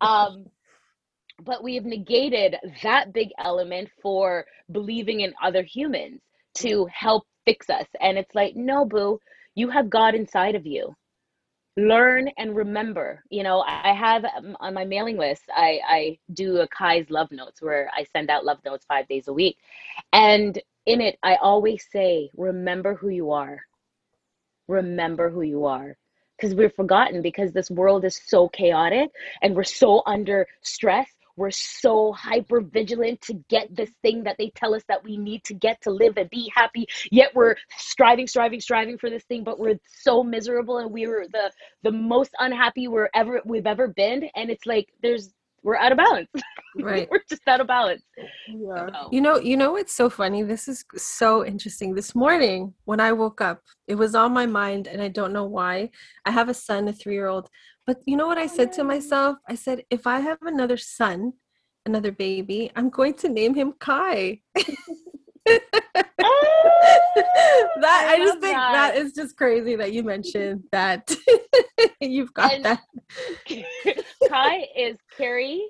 [0.00, 0.46] um
[1.44, 6.20] but we have negated that big element for believing in other humans
[6.54, 7.86] to help fix us.
[8.00, 9.18] And it's like no boo
[9.54, 10.94] you have god inside of you.
[11.76, 13.24] Learn and remember.
[13.30, 17.30] You know i have um, on my mailing list i i do a kai's love
[17.32, 19.58] notes where i send out love notes five days a week.
[20.12, 23.60] And in it i always say remember who you are.
[24.68, 25.96] Remember who you are
[26.42, 29.10] because we're forgotten because this world is so chaotic
[29.42, 31.08] and we're so under stress.
[31.36, 35.44] We're so hyper vigilant to get this thing that they tell us that we need
[35.44, 36.86] to get to live and be happy.
[37.10, 41.26] Yet we're striving striving striving for this thing but we're so miserable and we were
[41.32, 41.50] the
[41.84, 44.28] the most unhappy we're ever we've ever been.
[44.34, 45.32] And it's like there's
[45.62, 46.28] we're out of balance.
[46.80, 47.06] Right.
[47.10, 48.02] we're just out of balance.
[48.48, 48.86] Yeah.
[48.86, 49.08] So.
[49.12, 50.42] You know, you know what's so funny?
[50.42, 51.94] This is so interesting.
[51.94, 55.44] This morning when I woke up, it was on my mind and I don't know
[55.44, 55.90] why.
[56.24, 57.50] I have a son, a 3-year-old.
[57.86, 59.36] But you know what I said to myself?
[59.46, 61.34] I said if I have another son,
[61.84, 64.40] another baby, I'm going to name him Kai.
[65.46, 65.66] that
[67.84, 68.72] I, I just think that.
[68.72, 71.14] that is just crazy that you mentioned that
[72.00, 72.80] you've got and that.
[74.28, 75.66] Kai is Carrie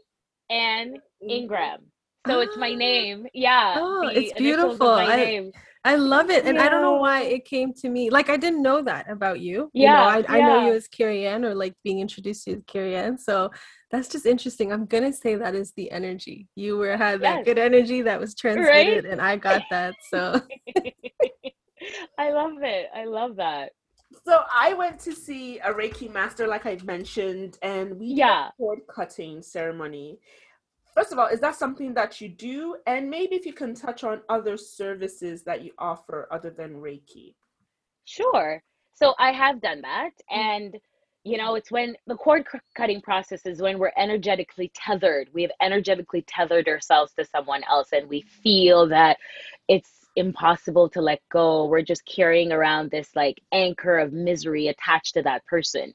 [0.50, 1.30] Ann mm.
[1.30, 1.80] Ingram.
[2.26, 2.76] So it's my ah.
[2.76, 3.26] name.
[3.34, 3.76] Yeah.
[3.78, 4.90] Oh, it's beautiful.
[4.90, 5.52] I, name.
[5.84, 6.44] I love it.
[6.44, 6.64] And yeah.
[6.64, 8.08] I don't know why it came to me.
[8.08, 9.70] Like I didn't know that about you.
[9.72, 10.16] Yeah.
[10.16, 10.44] You know, I, yeah.
[10.44, 13.18] I know you as Carrie Ann or like being introduced to you as Carrie Ann.
[13.18, 13.50] So
[13.90, 14.72] that's just interesting.
[14.72, 16.48] I'm gonna say that is the energy.
[16.54, 17.44] You were had that yes.
[17.44, 19.12] good energy that was transmitted, right?
[19.12, 19.94] and I got that.
[20.08, 20.40] So
[22.18, 22.88] I love it.
[22.94, 23.72] I love that.
[24.24, 28.80] So I went to see a Reiki master, like I mentioned, and we yeah cord
[28.88, 30.18] cutting ceremony.
[30.94, 32.76] First of all, is that something that you do?
[32.86, 37.34] And maybe if you can touch on other services that you offer other than Reiki.
[38.04, 38.62] Sure.
[38.94, 40.36] So I have done that, mm.
[40.36, 40.76] and
[41.24, 42.44] you know it's when the cord
[42.76, 47.88] cutting process is when we're energetically tethered we have energetically tethered ourselves to someone else
[47.92, 49.16] and we feel that
[49.68, 55.14] it's impossible to let go we're just carrying around this like anchor of misery attached
[55.14, 55.94] to that person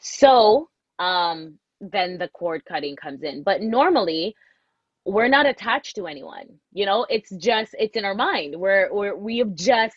[0.00, 0.68] so
[0.98, 3.42] um then the cord cutting comes in.
[3.42, 4.34] But normally
[5.04, 7.06] we're not attached to anyone you know?
[7.08, 8.54] It's just it's in our mind.
[8.56, 9.96] We're we have just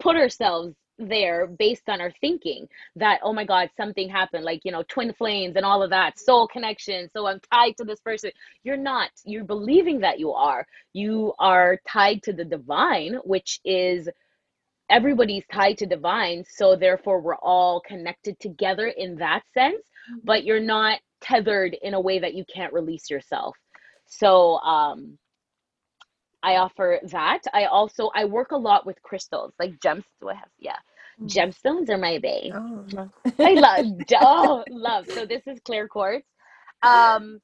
[0.00, 4.70] put ourselves there based on our thinking that oh my god something happened like you
[4.70, 8.30] know twin flames and all of that soul connection so i'm tied to this person.
[8.62, 9.10] You're not.
[9.24, 10.66] You're believing that you are.
[10.92, 14.08] You are tied to the divine which is
[14.92, 20.18] everybody's tied to divine so therefore we're all connected together in that sense mm-hmm.
[20.22, 23.56] but you're not tethered in a way that you can't release yourself
[24.06, 25.18] so um
[26.42, 27.40] I offer that.
[27.52, 30.04] I also I work a lot with crystals, like gems.
[30.20, 30.48] Do I have?
[30.58, 30.76] Yeah,
[31.20, 31.28] mm.
[31.28, 32.50] gemstones are my bae.
[32.52, 33.86] Oh, I love.
[34.20, 35.06] oh, love.
[35.08, 36.26] So this is clear quartz.
[36.82, 37.40] Um,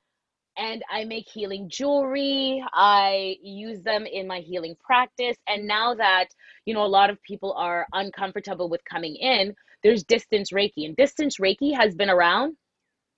[0.58, 2.62] and I make healing jewelry.
[2.72, 5.36] I use them in my healing practice.
[5.46, 6.26] And now that,
[6.66, 10.96] you know, a lot of people are uncomfortable with coming in, there's distance Reiki, and
[10.96, 12.56] distance Reiki has been around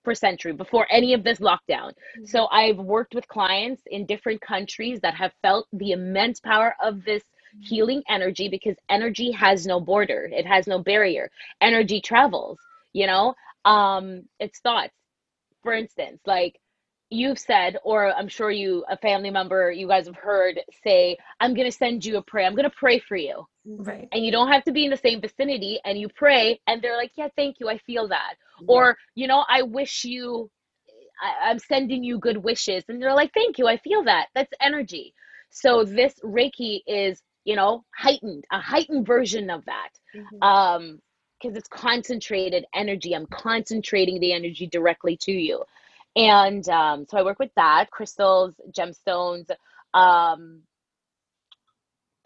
[0.03, 1.89] for century before any of this lockdown.
[1.89, 2.25] Mm-hmm.
[2.25, 7.03] So I've worked with clients in different countries that have felt the immense power of
[7.03, 7.61] this mm-hmm.
[7.63, 11.29] healing energy because energy has no border, it has no barrier.
[11.59, 12.59] Energy travels,
[12.93, 13.33] you know?
[13.65, 14.93] Um it's thoughts.
[15.63, 16.59] For instance, like
[17.11, 21.53] you've said or i'm sure you a family member you guys have heard say i'm
[21.53, 22.47] going to send you a prayer.
[22.47, 23.45] I'm going to pray for you.
[23.65, 24.07] Right.
[24.11, 26.97] And you don't have to be in the same vicinity and you pray and they're
[26.97, 27.69] like yeah thank you.
[27.69, 28.35] I feel that.
[28.61, 28.67] Yeah.
[28.67, 30.49] or you know i wish you
[31.21, 32.83] I, i'm sending you good wishes.
[32.87, 33.67] And they're like thank you.
[33.67, 34.27] I feel that.
[34.33, 35.13] That's energy.
[35.49, 39.89] So this reiki is you know heightened a heightened version of that.
[40.15, 40.43] Mm-hmm.
[40.43, 40.99] um
[41.41, 43.15] because it's concentrated energy.
[43.15, 45.63] I'm concentrating the energy directly to you
[46.15, 49.49] and um, so I work with that crystals, gemstones,
[49.93, 50.61] um,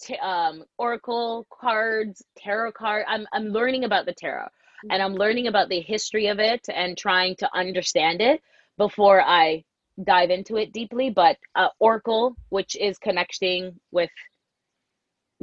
[0.02, 3.06] t- um, oracle cards, tarot card.
[3.08, 4.48] I'm I'm learning about the tarot,
[4.90, 8.42] and I'm learning about the history of it and trying to understand it
[8.78, 9.64] before I
[10.04, 11.10] dive into it deeply.
[11.10, 14.10] But uh, oracle, which is connecting with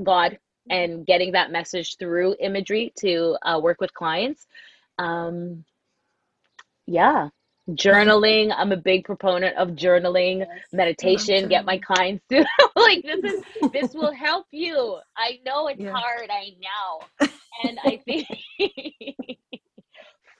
[0.03, 0.38] God
[0.70, 4.47] and getting that message through imagery to uh, work with clients.
[4.99, 5.64] Um,
[6.86, 7.28] yeah,
[7.71, 10.49] journaling i'm a big proponent of journaling yes.
[10.73, 12.45] meditation get my clients to
[12.77, 15.93] like this is this will help you i know it's yeah.
[15.95, 17.29] hard i know
[17.65, 18.27] and i think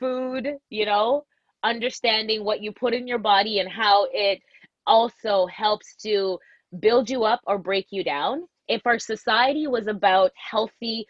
[0.01, 1.25] food you know
[1.63, 4.43] understanding what you put in your body and how it
[4.85, 6.39] also helps to
[6.81, 11.07] build you up or break you down if our society was about healthy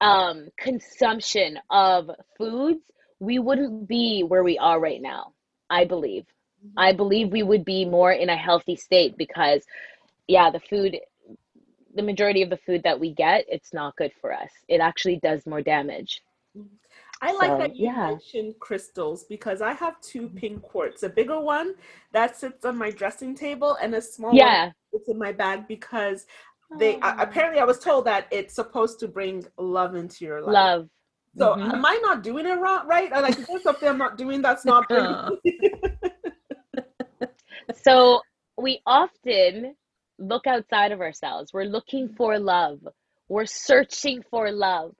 [0.00, 2.80] um consumption of foods
[3.22, 5.32] we wouldn't be where we are right now.
[5.70, 6.24] I believe.
[6.24, 6.78] Mm-hmm.
[6.78, 9.64] I believe we would be more in a healthy state because,
[10.26, 10.98] yeah, the food,
[11.94, 14.50] the majority of the food that we get, it's not good for us.
[14.68, 16.22] It actually does more damage.
[16.56, 16.74] Mm-hmm.
[17.22, 18.08] I like so, that you yeah.
[18.10, 20.38] mentioned crystals because I have two mm-hmm.
[20.38, 21.74] pink quartz, a bigger one
[22.12, 24.64] that sits on my dressing table and a small yeah.
[24.64, 26.26] one that's in my bag because
[26.78, 27.14] they oh.
[27.18, 30.52] apparently I was told that it's supposed to bring love into your life.
[30.52, 30.88] Love.
[31.36, 31.70] So mm-hmm.
[31.70, 33.10] am I not doing it wrong, right?
[33.12, 34.84] Or like, is there something I'm not doing that's not
[37.82, 38.20] so
[38.58, 39.74] we often
[40.18, 41.52] look outside of ourselves.
[41.52, 42.80] We're looking for love.
[43.28, 44.94] We're searching for love.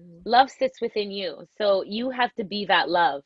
[0.00, 0.18] Mm-hmm.
[0.24, 1.46] Love sits within you.
[1.58, 3.22] So you have to be that love.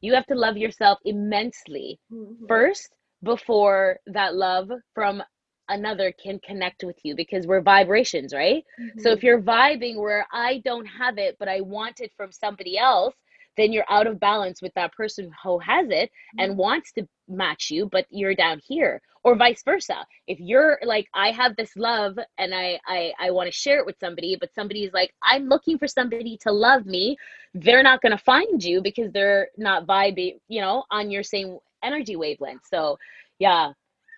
[0.00, 2.46] You have to love yourself immensely mm-hmm.
[2.46, 2.88] first
[3.22, 5.22] before that love from
[5.68, 8.64] another can connect with you because we're vibrations, right?
[8.80, 9.00] Mm-hmm.
[9.00, 12.78] So if you're vibing where I don't have it, but I want it from somebody
[12.78, 13.14] else,
[13.56, 16.40] then you're out of balance with that person who has it mm-hmm.
[16.40, 19.02] and wants to match you, but you're down here.
[19.24, 20.06] Or vice versa.
[20.26, 23.84] If you're like, I have this love and I I, I want to share it
[23.84, 27.16] with somebody, but somebody's like, I'm looking for somebody to love me,
[27.52, 32.16] they're not gonna find you because they're not vibing, you know, on your same energy
[32.16, 32.62] wavelength.
[32.70, 32.96] So
[33.38, 33.72] yeah,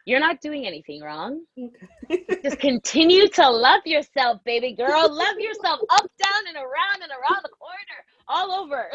[0.06, 1.42] you're not doing anything wrong.
[1.58, 2.24] Okay.
[2.42, 5.14] Just continue to love yourself, baby girl.
[5.14, 8.90] love yourself up, down, and around and around the corner, all over.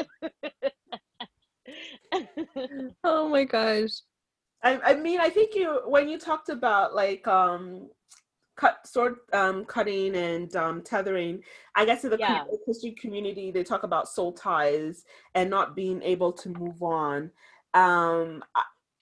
[3.04, 3.92] oh my gosh.
[4.64, 7.90] I, I mean, I think you when you talked about like um
[8.56, 11.44] cut sword um cutting and um tethering
[11.76, 12.46] i guess in the yeah.
[12.64, 15.04] christian community they talk about soul ties
[15.34, 17.30] and not being able to move on
[17.74, 18.42] um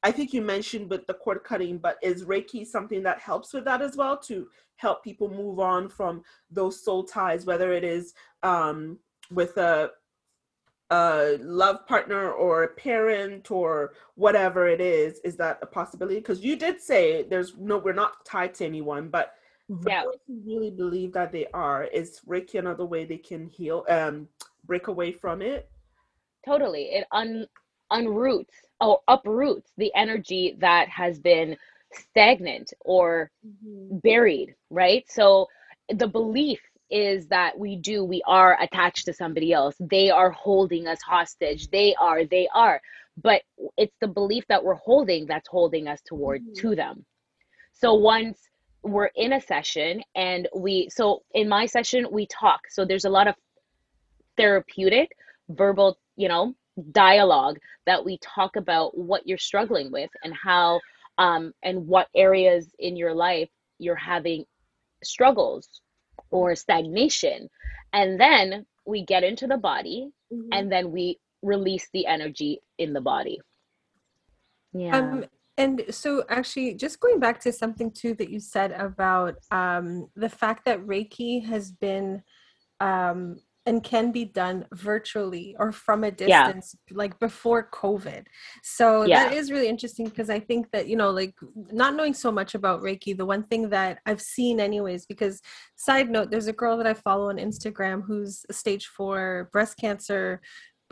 [0.04, 3.64] I think you mentioned with the cord cutting, but is Reiki something that helps with
[3.66, 8.14] that as well to help people move on from those soul ties, whether it is
[8.44, 9.00] um,
[9.32, 9.92] with a,
[10.90, 15.20] a love partner or a parent or whatever it is?
[15.24, 16.16] Is that a possibility?
[16.16, 19.36] Because you did say there's no, we're not tied to anyone, but
[19.88, 20.04] yeah.
[20.28, 24.28] who really believe that they are, is Reiki another way they can heal, um,
[24.66, 25.70] break away from it?
[26.46, 26.90] Totally.
[26.92, 27.48] It un
[27.94, 31.56] unroots or uproots the energy that has been
[31.94, 33.98] stagnant or mm-hmm.
[33.98, 35.06] buried, right?
[35.10, 35.48] So
[35.90, 39.76] the belief is that we do, we are attached to somebody else.
[39.80, 41.70] They are holding us hostage.
[41.70, 42.82] They are, they are.
[43.22, 43.44] But
[43.78, 46.54] it's the belief that we're holding that's holding us toward mm-hmm.
[46.54, 47.06] to them.
[47.74, 48.40] So once
[48.84, 52.62] we're in a session and we, so in my session, we talk.
[52.70, 53.36] So there's a lot of
[54.38, 55.16] therapeutic
[55.50, 56.56] verbal, you know,
[56.92, 60.80] dialogue that we talk about what you're struggling with and how
[61.18, 63.50] um, and what areas in your life
[63.80, 64.46] you're having
[65.04, 65.70] struggles
[66.32, 67.50] or stagnation.
[67.94, 70.50] And then we get into the body mm-hmm.
[70.52, 73.40] and then we release the energy in the body.
[74.74, 74.98] Yeah.
[74.98, 75.26] um,
[75.58, 80.30] and so actually just going back to something too that you said about um, the
[80.30, 82.24] fact that reiki has been
[82.80, 86.98] um, and can be done virtually or from a distance yeah.
[86.98, 88.26] like before covid.
[88.62, 89.26] So yeah.
[89.26, 91.34] that is really interesting because i think that you know like
[91.72, 95.42] not knowing so much about reiki the one thing that i've seen anyways because
[95.76, 100.42] side note there's a girl that i follow on instagram who's stage 4 breast cancer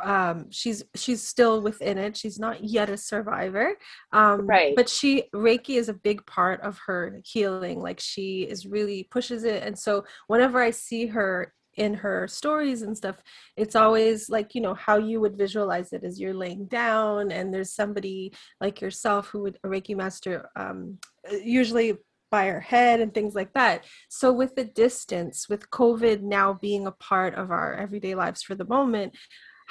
[0.04, 2.18] um she's she's still within it.
[2.18, 3.76] She's not yet a survivor
[4.12, 4.76] um right.
[4.76, 7.82] but she reiki is a big part of her healing.
[7.82, 9.64] Like she is really pushes it.
[9.64, 13.18] And so whenever i see her in her stories and stuff
[13.56, 17.54] it's always like you know how you would visualize it as you're laying down and
[17.54, 20.98] there's somebody like yourself who would a reiki master um,
[21.44, 21.98] usually
[22.30, 23.84] by her head and things like that.
[24.08, 28.56] So with the distance with covid now being a part of our everyday lives for
[28.56, 29.14] the moment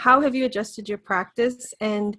[0.01, 1.75] how have you adjusted your practice?
[1.79, 2.17] And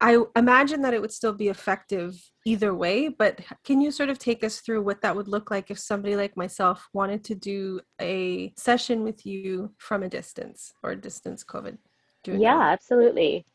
[0.00, 4.18] I imagine that it would still be effective either way, but can you sort of
[4.18, 7.80] take us through what that would look like if somebody like myself wanted to do
[8.00, 11.78] a session with you from a distance or distance COVID?
[12.26, 12.72] Yeah, that?
[12.72, 13.46] absolutely.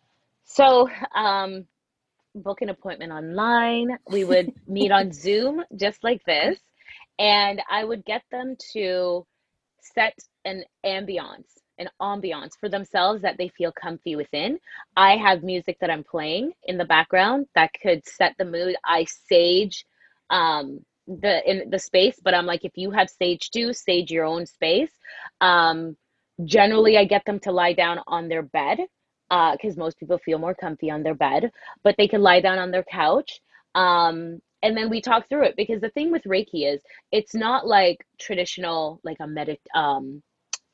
[0.46, 1.66] So, um,
[2.34, 3.98] book an appointment online.
[4.10, 6.60] We would meet on Zoom just like this,
[7.20, 9.28] and I would get them to
[9.82, 14.60] set an ambiance an ambiance for themselves that they feel comfy within.
[14.96, 18.76] I have music that I'm playing in the background that could set the mood.
[18.86, 19.86] I sage
[20.30, 24.26] um, the in the space, but I'm like, if you have sage too, sage your
[24.26, 24.92] own space.
[25.42, 25.98] Um,
[26.46, 28.80] generally, I get them to lie down on their bed
[29.30, 31.52] because uh, most people feel more comfy on their bed,
[31.84, 33.42] but they can lie down on their couch.
[33.76, 37.66] Um, and then we talk through it because the thing with Reiki is it's not
[37.66, 40.22] like traditional, like a medit um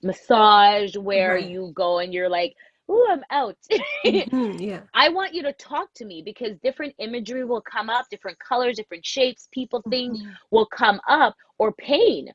[0.04, 1.48] massage where right.
[1.48, 2.56] you go and you're like,
[2.90, 3.58] oh, I'm out.
[4.06, 4.82] mm-hmm, yeah.
[4.94, 8.78] I want you to talk to me because different imagery will come up, different colors,
[8.78, 10.32] different shapes, people, things mm-hmm.
[10.52, 12.30] will come up, or pain.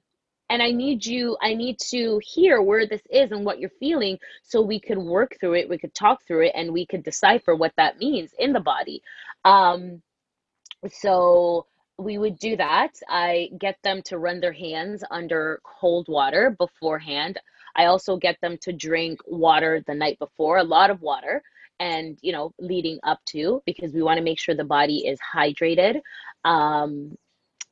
[0.50, 4.18] And I need you, I need to hear where this is and what you're feeling
[4.42, 7.56] so we could work through it, we could talk through it, and we could decipher
[7.56, 9.02] what that means in the body.
[9.46, 10.02] Um,
[10.90, 11.66] so
[11.98, 12.92] we would do that.
[13.08, 17.38] I get them to run their hands under cold water beforehand.
[17.76, 21.42] I also get them to drink water the night before, a lot of water,
[21.80, 25.18] and you know, leading up to because we want to make sure the body is
[25.34, 26.00] hydrated.
[26.44, 27.16] Um,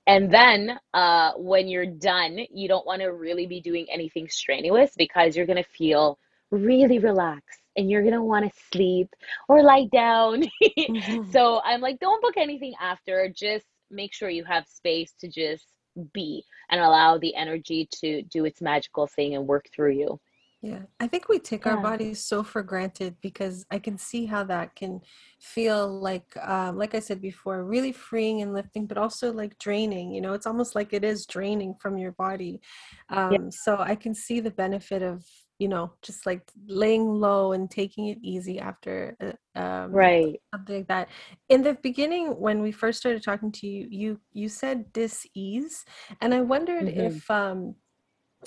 [0.06, 4.92] and then uh, when you're done, you don't want to really be doing anything strenuous
[4.96, 6.18] because you're going to feel
[6.50, 9.08] really relaxed and you're going to want to sleep
[9.48, 10.42] or lie down.
[10.78, 11.30] mm-hmm.
[11.30, 13.28] So I'm like, don't book anything after.
[13.28, 15.66] Just make sure you have space to just
[16.12, 20.20] be and allow the energy to do its magical thing and work through you.
[20.62, 21.72] Yeah, I think we take yeah.
[21.72, 25.00] our bodies so for granted because I can see how that can
[25.40, 30.12] feel like, um, like I said before, really freeing and lifting, but also like draining.
[30.12, 32.60] You know, it's almost like it is draining from your body.
[33.08, 33.38] Um, yeah.
[33.48, 35.24] So I can see the benefit of
[35.60, 40.40] you know just like laying low and taking it easy after uh, um, right.
[40.52, 41.08] something like that
[41.50, 45.84] in the beginning when we first started talking to you you you said dis-ease
[46.20, 47.00] and i wondered mm-hmm.
[47.00, 47.74] if um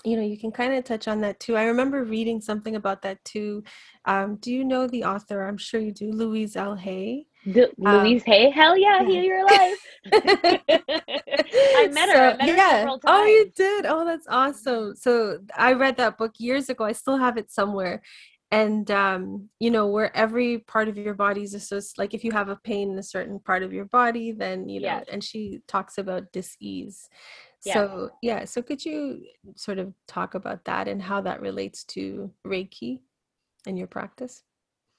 [0.03, 1.55] you know you can kind of touch on that too.
[1.55, 3.63] I remember reading something about that too.
[4.05, 5.43] Um, do you know the author?
[5.43, 6.75] I'm sure you do louise l.
[6.75, 9.03] Hay D- um, Louise Hay, hell yeah.
[9.03, 9.85] Heal Your Life.
[10.13, 12.31] I met her.
[12.31, 12.85] So, I met yeah.
[12.85, 13.85] Her oh, you did.
[13.85, 14.95] Oh, that's awesome.
[14.95, 16.85] So I read that book years ago.
[16.85, 18.01] I still have it somewhere.
[18.51, 22.31] And um, you know, where every part of your body is associated, like if you
[22.31, 25.03] have a pain in a certain part of your body, then you know, yeah.
[25.11, 27.09] and she talks about dis-ease.
[27.65, 27.73] Yeah.
[27.73, 29.23] So yeah, so could you
[29.55, 32.99] sort of talk about that and how that relates to Reiki
[33.65, 34.43] and your practice?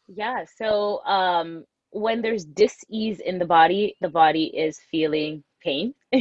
[0.09, 0.45] Yeah.
[0.57, 1.65] So um
[1.95, 5.95] when there's dis-ease in the body, the body is feeling pain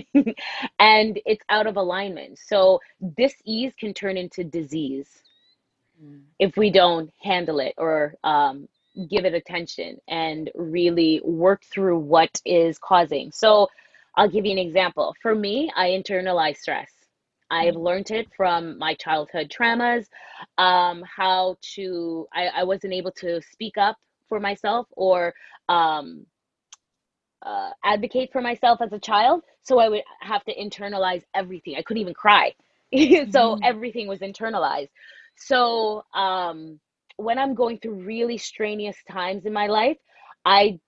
[0.80, 2.38] and it's out of alignment.
[2.38, 2.80] So
[3.18, 5.10] dis-ease can turn into disease
[6.02, 6.22] mm.
[6.40, 8.70] if we don't handle it or um,
[9.10, 13.32] give it attention and really work through what is causing.
[13.32, 13.68] So
[14.16, 15.16] I'll give you an example.
[15.24, 16.91] For me, I internalize stress.
[17.50, 17.84] I've mm.
[17.84, 20.06] learned it from my childhood traumas,
[20.60, 23.98] um, how to, I, I wasn't able to speak up
[24.34, 25.31] for myself or
[25.69, 26.26] um,
[27.45, 29.43] uh, advocate for myself as a child.
[29.61, 31.76] So I would have to internalize everything.
[31.77, 32.55] I couldn't even cry.
[32.91, 33.60] so mm.
[33.64, 34.89] everything was internalized.
[35.35, 36.80] So um,
[37.18, 39.97] when I'm going through really strenuous times in my life,
[40.45, 40.80] I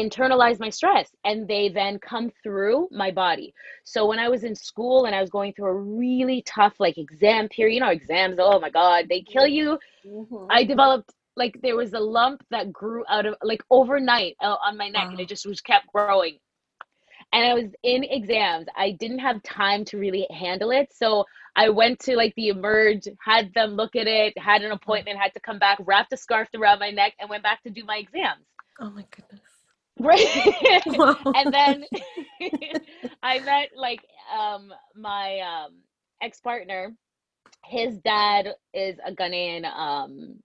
[0.00, 3.52] internalize my stress and they then come through my body.
[3.84, 6.96] So when I was in school and I was going through a really tough like
[6.96, 9.78] exam period, you know, exams, oh my God, they kill you.
[10.06, 10.46] Mm-hmm.
[10.48, 14.76] I developed like there was a lump that grew out of like overnight uh, on
[14.76, 16.38] my neck and it just was kept growing
[17.34, 18.66] and I was in exams.
[18.76, 20.92] I didn't have time to really handle it.
[20.94, 21.24] So
[21.56, 25.34] I went to like the Emerge, had them look at it, had an appointment, had
[25.34, 27.96] to come back, wrapped a scarf around my neck, and went back to do my
[27.96, 28.44] exams.
[28.80, 29.40] Oh my goodness.
[29.98, 30.26] Right.
[31.34, 31.84] And then
[33.22, 34.00] I met like
[34.36, 35.72] um my um
[36.22, 36.94] ex-partner.
[37.64, 40.36] His dad is a Ghanaian um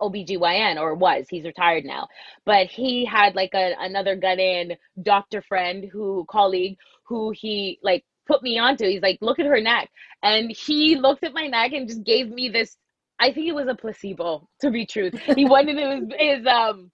[0.00, 2.06] OBGYN or was, he's retired now.
[2.44, 8.42] But he had like a, another in doctor friend who colleague who he like put
[8.42, 8.88] me onto.
[8.88, 9.90] He's like, look at her neck.
[10.22, 12.76] And he looked at my neck and just gave me this
[13.18, 15.14] I think it was a placebo, to be truth.
[15.34, 16.90] He went into his, his um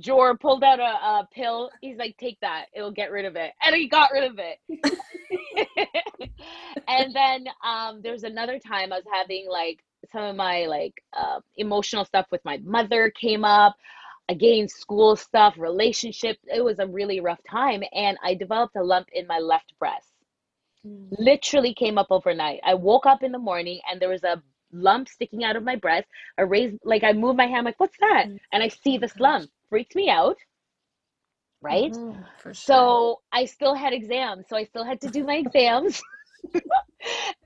[0.00, 1.70] drawer, pulled out a, a pill.
[1.80, 3.52] He's like, take that, it'll get rid of it.
[3.62, 4.58] And he got rid of it.
[6.88, 11.40] and then um there's another time I was having like some of my like uh,
[11.56, 13.76] emotional stuff with my mother came up.
[14.28, 19.08] Again school stuff relationship it was a really rough time and i developed a lump
[19.12, 20.08] in my left breast.
[20.86, 21.08] Mm.
[21.18, 22.60] literally came up overnight.
[22.64, 24.42] I woke up in the morning and there was a
[24.72, 26.08] lump sticking out of my breast
[26.38, 28.26] i raised like i moved my hand like what's that?
[28.28, 28.38] Mm.
[28.52, 30.36] and i see this lump freaked me out
[31.60, 31.92] right?
[31.92, 32.54] Mm-hmm, sure.
[32.54, 36.02] so i still had exams so i still had to do my exams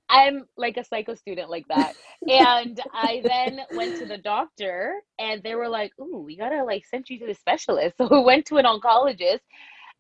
[0.09, 1.95] I'm like a psycho student like that.
[2.29, 6.85] and I then went to the doctor and they were like, Ooh, we gotta like
[6.87, 7.97] send you to the specialist.
[7.99, 9.41] So we went to an oncologist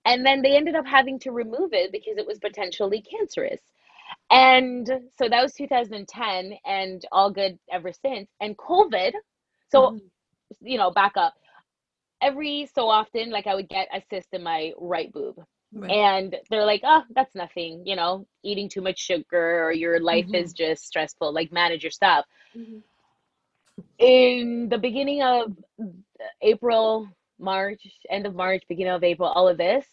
[0.05, 3.61] and then they ended up having to remove it because it was potentially cancerous.
[4.31, 4.87] And
[5.19, 8.29] so that was 2010 and all good ever since.
[8.41, 9.13] And COVID,
[9.71, 10.07] so mm-hmm.
[10.61, 11.35] you know, back up.
[12.23, 15.37] Every so often, like I would get a cyst in my right boob.
[15.77, 15.91] Right.
[15.91, 20.25] And they're like, oh, that's nothing, you know, eating too much sugar or your life
[20.25, 20.37] mm-hmm.
[20.37, 22.25] is just stressful, like manage your stuff.
[22.57, 22.79] Mm-hmm.
[23.99, 25.55] In the beginning of
[26.41, 27.09] April,
[27.39, 29.85] March, end of March, beginning of April, all of this,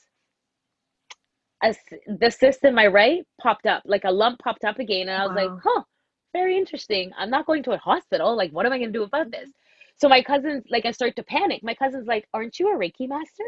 [1.62, 1.78] as
[2.08, 5.10] the cyst in my right popped up, like a lump popped up again.
[5.10, 5.54] And I was wow.
[5.54, 5.82] like, huh,
[6.32, 7.12] very interesting.
[7.18, 8.38] I'm not going to a hospital.
[8.38, 9.50] Like, what am I going to do about this?
[9.96, 11.64] So my cousins, like, I start to panic.
[11.64, 13.44] My cousin's like, "Aren't you a Reiki master?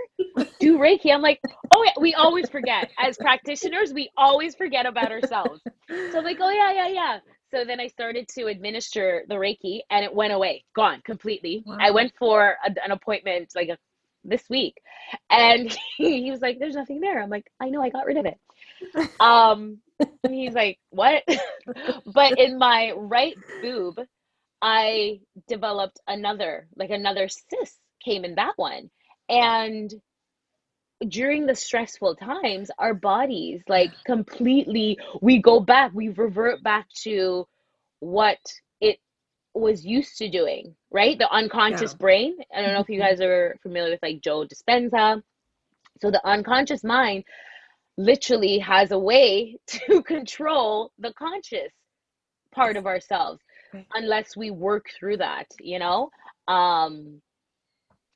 [0.60, 1.42] Do Reiki?" I'm like,
[1.74, 3.94] "Oh yeah." We always forget as practitioners.
[3.94, 5.62] We always forget about ourselves.
[5.90, 7.20] So I'm like, "Oh yeah, yeah, yeah."
[7.52, 11.64] So then I started to administer the Reiki, and it went away, gone completely.
[11.66, 11.78] Wow.
[11.80, 13.78] I went for a, an appointment like a,
[14.24, 14.82] this week,
[15.30, 18.18] and he, he was like, "There's nothing there." I'm like, "I know, I got rid
[18.18, 18.40] of it."
[19.20, 21.24] Um, and he's like, "What?"
[22.14, 24.00] but in my right boob,
[24.62, 28.90] I developed another, like another cyst came in that one.
[29.30, 29.94] And
[31.08, 37.48] during the stressful times, our bodies like completely, we go back, we revert back to
[38.00, 38.40] what
[38.80, 39.00] it
[39.54, 41.18] was used to doing, right?
[41.18, 41.98] The unconscious yeah.
[41.98, 42.38] brain.
[42.56, 43.10] I don't know if you mm-hmm.
[43.10, 45.22] guys are familiar with like Joe Dispenza.
[46.02, 47.24] So the unconscious mind
[47.98, 51.72] literally has a way to control the conscious
[52.54, 53.42] part of ourselves
[53.94, 56.10] unless we work through that, you know?
[56.48, 57.22] Um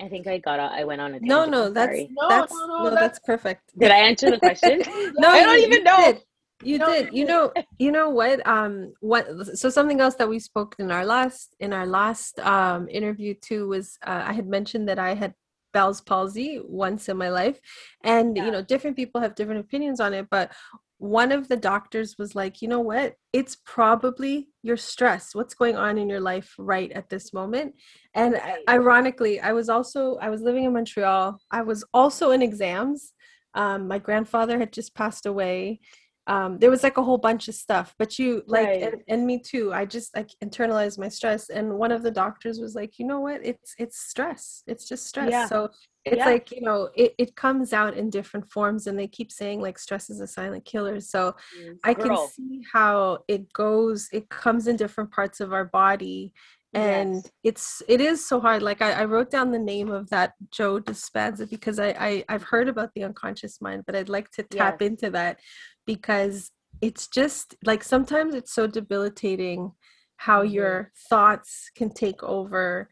[0.02, 2.68] I think I got a, I went on a No, no, that's no, that's no,
[2.68, 3.72] no, no that's, that's, perfect.
[3.78, 4.82] Did I answer the question?
[5.18, 6.14] no, I don't even know.
[6.14, 6.24] Did.
[6.62, 7.14] You no, did.
[7.14, 8.46] You know, you know what?
[8.46, 9.26] Um what
[9.58, 13.70] so something else that we spoke in our last in our last um interview too
[13.70, 15.34] was uh, I had mentioned that I had
[15.72, 17.60] Bell's palsy once in my life
[18.04, 18.46] and yeah.
[18.46, 20.52] you know different people have different opinions on it but
[21.00, 23.16] one of the doctors was like, you know what?
[23.32, 25.34] It's probably your stress.
[25.34, 27.76] What's going on in your life right at this moment?
[28.14, 31.40] And ironically, I was also I was living in Montreal.
[31.52, 33.14] I was also in exams.
[33.54, 35.80] Um, my grandfather had just passed away.
[36.28, 38.84] Um, there was like a whole bunch of stuff, but you like, right.
[38.84, 39.74] and, and, me too.
[39.74, 43.22] I just like internalized my stress, and one of the doctors was like, you know
[43.22, 43.44] what?
[43.44, 44.62] It's it's stress.
[44.68, 45.32] It's just stress.
[45.32, 45.48] Yeah.
[45.48, 45.70] So
[46.10, 46.26] it's yeah.
[46.26, 49.78] like you know it, it comes out in different forms and they keep saying like
[49.78, 54.68] stress is a silent killer so yes, i can see how it goes it comes
[54.68, 56.34] in different parts of our body
[56.74, 57.32] and yes.
[57.44, 60.80] it's it is so hard like I, I, wrote down the name of that joe
[60.80, 64.80] dispenza because I, I i've heard about the unconscious mind but i'd like to tap
[64.80, 64.88] yes.
[64.88, 65.40] into that
[65.88, 69.72] because it's just like sometimes it's so debilitating
[70.20, 70.54] how mm-hmm.
[70.54, 72.90] your thoughts can take over.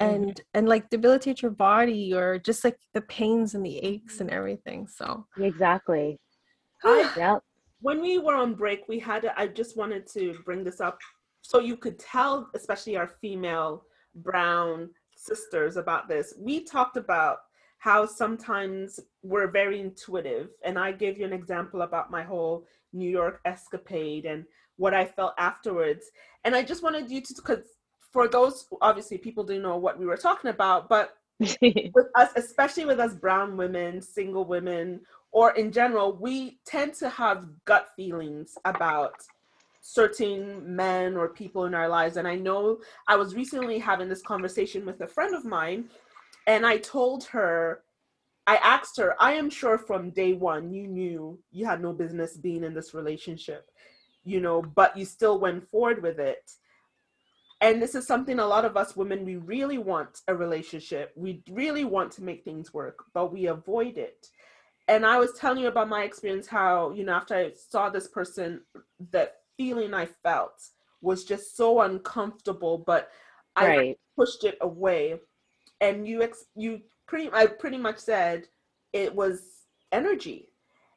[0.00, 0.42] And mm-hmm.
[0.54, 4.86] and like debilitate your body or just like the pains and the aches and everything
[4.88, 6.18] so exactly
[7.16, 7.40] yep.
[7.80, 10.98] when we were on break we had i just wanted to bring this up
[11.42, 13.84] so you could tell especially our female
[14.16, 17.38] brown sisters about this we talked about
[17.78, 23.08] how sometimes we're very intuitive and i gave you an example about my whole new
[23.08, 24.44] york escapade and
[24.76, 26.06] what i felt afterwards
[26.44, 27.66] and i just wanted you to because
[28.12, 32.84] for those obviously people didn't know what we were talking about but with us especially
[32.84, 35.00] with us brown women single women
[35.32, 39.14] or in general, we tend to have gut feelings about
[39.80, 42.16] certain men or people in our lives.
[42.16, 45.88] And I know I was recently having this conversation with a friend of mine,
[46.46, 47.82] and I told her,
[48.46, 52.36] I asked her, I am sure from day one you knew you had no business
[52.36, 53.70] being in this relationship,
[54.24, 56.50] you know, but you still went forward with it.
[57.60, 61.12] And this is something a lot of us women, we really want a relationship.
[61.14, 64.28] We really want to make things work, but we avoid it
[64.90, 68.08] and I was telling you about my experience how, you know, after I saw this
[68.08, 68.62] person,
[69.12, 70.60] that feeling I felt
[71.00, 73.08] was just so uncomfortable, but
[73.54, 73.98] I right.
[74.18, 75.20] pushed it away.
[75.80, 78.48] And you ex- you pretty I pretty much said
[78.92, 79.42] it was
[79.92, 80.48] energy.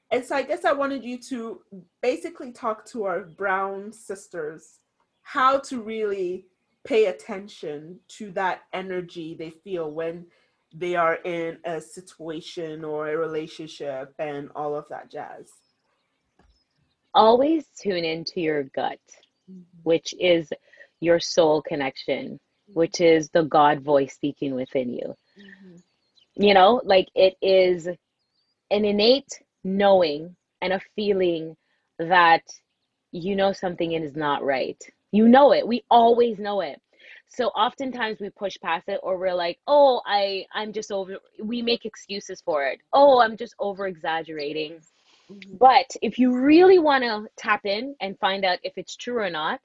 [0.10, 1.62] And so I guess I wanted you to
[2.02, 4.80] basically talk to our brown sisters
[5.22, 6.48] how to really
[6.86, 10.26] pay attention to that energy they feel when
[10.74, 15.50] they are in a situation or a relationship and all of that jazz?
[17.14, 19.00] Always tune into your gut,
[19.50, 19.62] mm-hmm.
[19.84, 20.52] which is
[21.00, 25.16] your soul connection, which is the God voice speaking within you.
[25.38, 26.44] Mm-hmm.
[26.44, 31.56] You know, like it is an innate knowing and a feeling
[32.00, 32.42] that
[33.12, 34.82] you know something is not right.
[35.14, 35.66] You know it.
[35.66, 36.82] We always know it.
[37.30, 41.64] So oftentimes we push past it or we're like oh i i'm just over we
[41.64, 42.80] make excuses for it.
[42.92, 44.74] Oh i'm just over exaggerating
[45.32, 45.56] mm-hmm.
[45.58, 49.32] but if you really want to tap in and find out if it's true or
[49.32, 49.60] not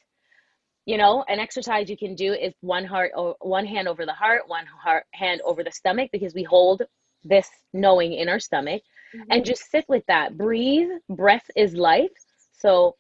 [0.86, 4.14] you know an exercise you can do is one heart or one hand over the
[4.14, 6.82] heart one heart hand over the stomach because we hold
[7.24, 8.82] this knowing in our stomach.
[9.14, 9.30] Mm-hmm.
[9.30, 10.36] and just sit with that.
[10.36, 10.90] Breathe.
[11.08, 12.10] Breath is life.
[12.52, 12.96] So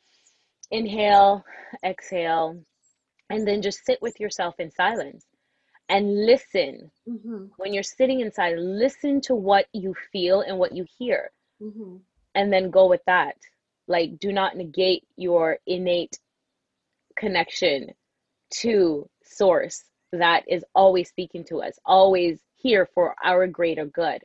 [0.70, 1.44] inhale
[1.84, 2.60] exhale
[3.30, 5.24] and then just sit with yourself in silence
[5.88, 7.44] and listen mm-hmm.
[7.56, 11.30] when you're sitting inside listen to what you feel and what you hear
[11.62, 11.96] mm-hmm.
[12.34, 13.36] and then go with that
[13.86, 16.18] like do not negate your innate
[17.16, 17.88] connection
[18.50, 24.22] to source that is always speaking to us always here for our greater good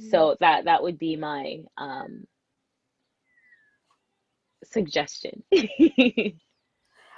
[0.00, 0.10] mm-hmm.
[0.10, 2.24] so that that would be my um
[4.64, 5.42] suggestion.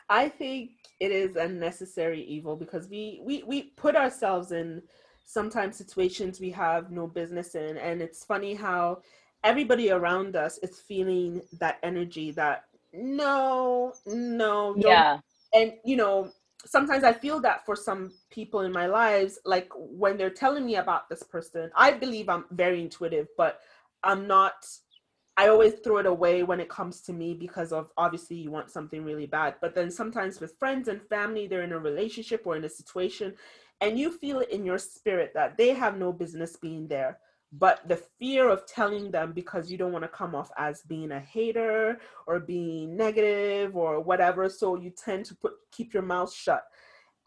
[0.08, 0.70] I think
[1.00, 4.82] it is a necessary evil because we we we put ourselves in
[5.24, 7.76] sometimes situations we have no business in.
[7.76, 9.02] And it's funny how
[9.44, 15.18] everybody around us is feeling that energy that no no yeah.
[15.52, 16.30] And you know
[16.64, 20.76] sometimes i feel that for some people in my lives like when they're telling me
[20.76, 23.60] about this person i believe i'm very intuitive but
[24.02, 24.66] i'm not
[25.38, 28.70] I always throw it away when it comes to me because of obviously you want
[28.70, 29.56] something really bad.
[29.60, 33.34] But then sometimes with friends and family, they're in a relationship or in a situation,
[33.80, 37.18] and you feel it in your spirit that they have no business being there.
[37.52, 41.12] But the fear of telling them because you don't want to come off as being
[41.12, 46.32] a hater or being negative or whatever, so you tend to put keep your mouth
[46.32, 46.64] shut.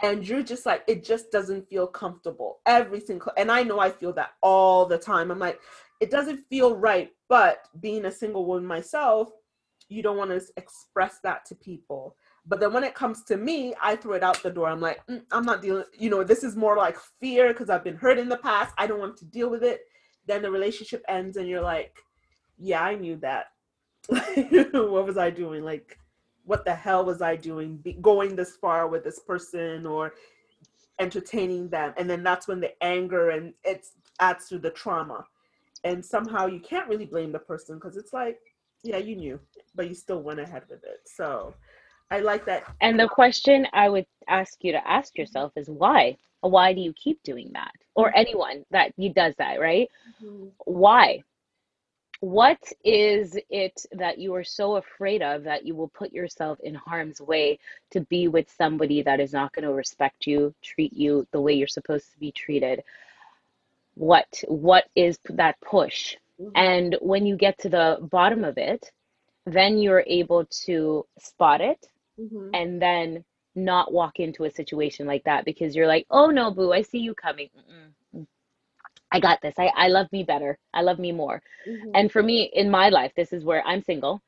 [0.01, 3.33] And you're just like, it just doesn't feel comfortable every single.
[3.37, 5.29] And I know I feel that all the time.
[5.29, 5.59] I'm like,
[5.99, 9.29] it doesn't feel right but being a single woman myself
[9.89, 12.15] you don't want to express that to people.
[12.45, 14.69] But then when it comes to me i throw it out the door.
[14.69, 17.83] I'm like mm, i'm not dealing you know this is more like fear because i've
[17.83, 18.73] been hurt in the past.
[18.77, 19.81] I don't want to deal with it.
[20.25, 21.97] Then the relationship ends and you're like
[22.57, 23.47] yeah i knew that.
[24.71, 25.63] What was i doing?
[25.63, 25.99] Like
[26.45, 27.77] what the hell was i doing?
[27.77, 30.13] Be- going this far with this person or
[30.99, 31.93] entertaining them.
[31.97, 33.85] And then that's when the anger and it
[34.19, 35.25] adds to the trauma
[35.83, 38.39] and somehow you can't really blame the person because it's like
[38.83, 39.39] yeah you knew
[39.75, 41.01] but you still went ahead with it.
[41.05, 41.53] So
[42.11, 42.63] i like that.
[42.81, 46.17] And the question i would ask you to ask yourself is why?
[46.41, 47.71] Why do you keep doing that?
[47.95, 48.19] Or mm-hmm.
[48.19, 49.89] anyone that you does that right?
[50.23, 50.47] Mm-hmm.
[50.65, 51.21] why?
[52.21, 56.75] What is it that you are so afraid of that you will put yourself in
[56.75, 57.59] harm's way
[57.91, 61.53] to be with somebody that is not going to respect you treat you the way
[61.53, 62.83] you're supposed to be treated
[63.99, 66.51] what what is that push mm-hmm.
[66.55, 68.89] and when you get to the bottom of it
[69.45, 71.85] then you're able to spot it
[72.17, 72.49] mm-hmm.
[72.53, 76.71] and then not walk into a situation like that because you're like oh no boo
[76.71, 77.49] i see you coming
[78.15, 78.25] Mm-mm.
[79.11, 81.89] i got this I, I love me better i love me more mm-hmm.
[81.93, 84.21] and for me in my life this is where i'm single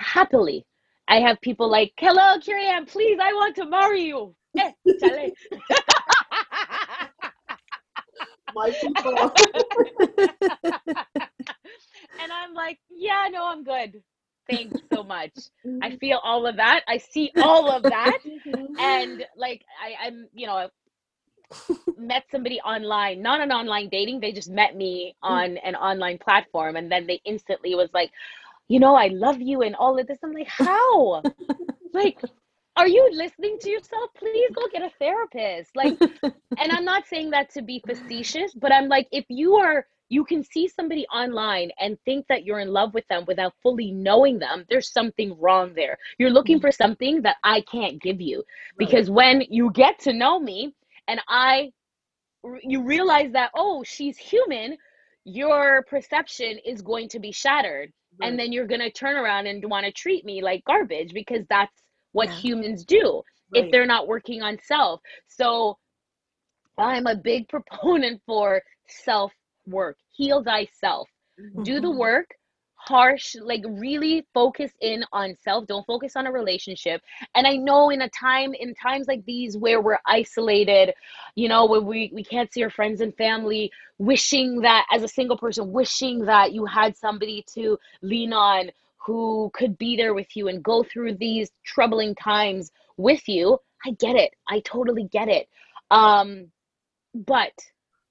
[0.00, 0.64] happily
[1.08, 4.72] i have people like hello Carrie Ann, please i want to marry you eh,
[8.54, 9.32] my people.
[12.20, 14.02] and I'm like, yeah, no, I'm good.
[14.48, 15.32] Thanks so much.
[15.64, 15.96] I mm-hmm.
[15.96, 16.82] feel all of that.
[16.88, 18.18] I see all of that.
[18.24, 18.78] Mm-hmm.
[18.78, 20.68] and like I, I'm, you know,
[21.98, 26.76] met somebody online, not an online dating, they just met me on an online platform
[26.76, 28.10] and then they instantly was like,
[28.68, 30.18] you know, I love you and all of this.
[30.22, 31.22] I'm like, how?
[31.94, 32.20] like,
[32.78, 34.10] are you listening to yourself?
[34.16, 35.74] Please go get a therapist.
[35.76, 39.84] Like, and I'm not saying that to be facetious, but I'm like, if you are,
[40.08, 43.90] you can see somebody online and think that you're in love with them without fully
[43.90, 45.98] knowing them, there's something wrong there.
[46.18, 48.44] You're looking for something that I can't give you.
[48.78, 50.74] Because when you get to know me
[51.08, 51.72] and I,
[52.62, 54.78] you realize that, oh, she's human,
[55.24, 57.92] your perception is going to be shattered.
[58.20, 58.28] Right.
[58.30, 61.44] And then you're going to turn around and want to treat me like garbage because
[61.50, 62.34] that's what yeah.
[62.36, 63.22] humans do
[63.52, 63.64] right.
[63.64, 65.00] if they're not working on self.
[65.26, 65.78] So
[66.76, 69.32] I'm a big proponent for self
[69.66, 69.96] work.
[70.14, 71.08] Heal thyself.
[71.40, 71.62] Mm-hmm.
[71.62, 71.98] Do the mm-hmm.
[71.98, 72.26] work
[72.78, 77.02] harsh like really focus in on self don't focus on a relationship
[77.34, 80.94] and i know in a time in times like these where we're isolated
[81.34, 85.08] you know when we we can't see our friends and family wishing that as a
[85.08, 88.70] single person wishing that you had somebody to lean on
[89.08, 93.58] who could be there with you and go through these troubling times with you.
[93.86, 94.34] I get it.
[94.46, 95.48] I totally get it.
[95.90, 96.48] Um
[97.14, 97.54] but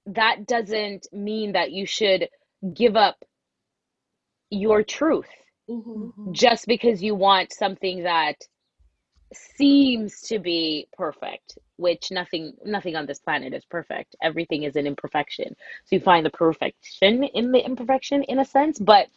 [0.06, 2.28] that doesn't mean that you should
[2.74, 3.24] give up
[4.50, 5.30] your truth
[5.70, 6.32] mm-hmm.
[6.32, 8.34] just because you want something that
[9.32, 14.14] seems to be perfect which nothing nothing on this planet is perfect.
[14.20, 15.54] Everything is an imperfection.
[15.84, 19.08] So you find the perfection in the imperfection in a sense but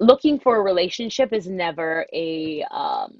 [0.00, 3.12] looking for a relationship is never a um,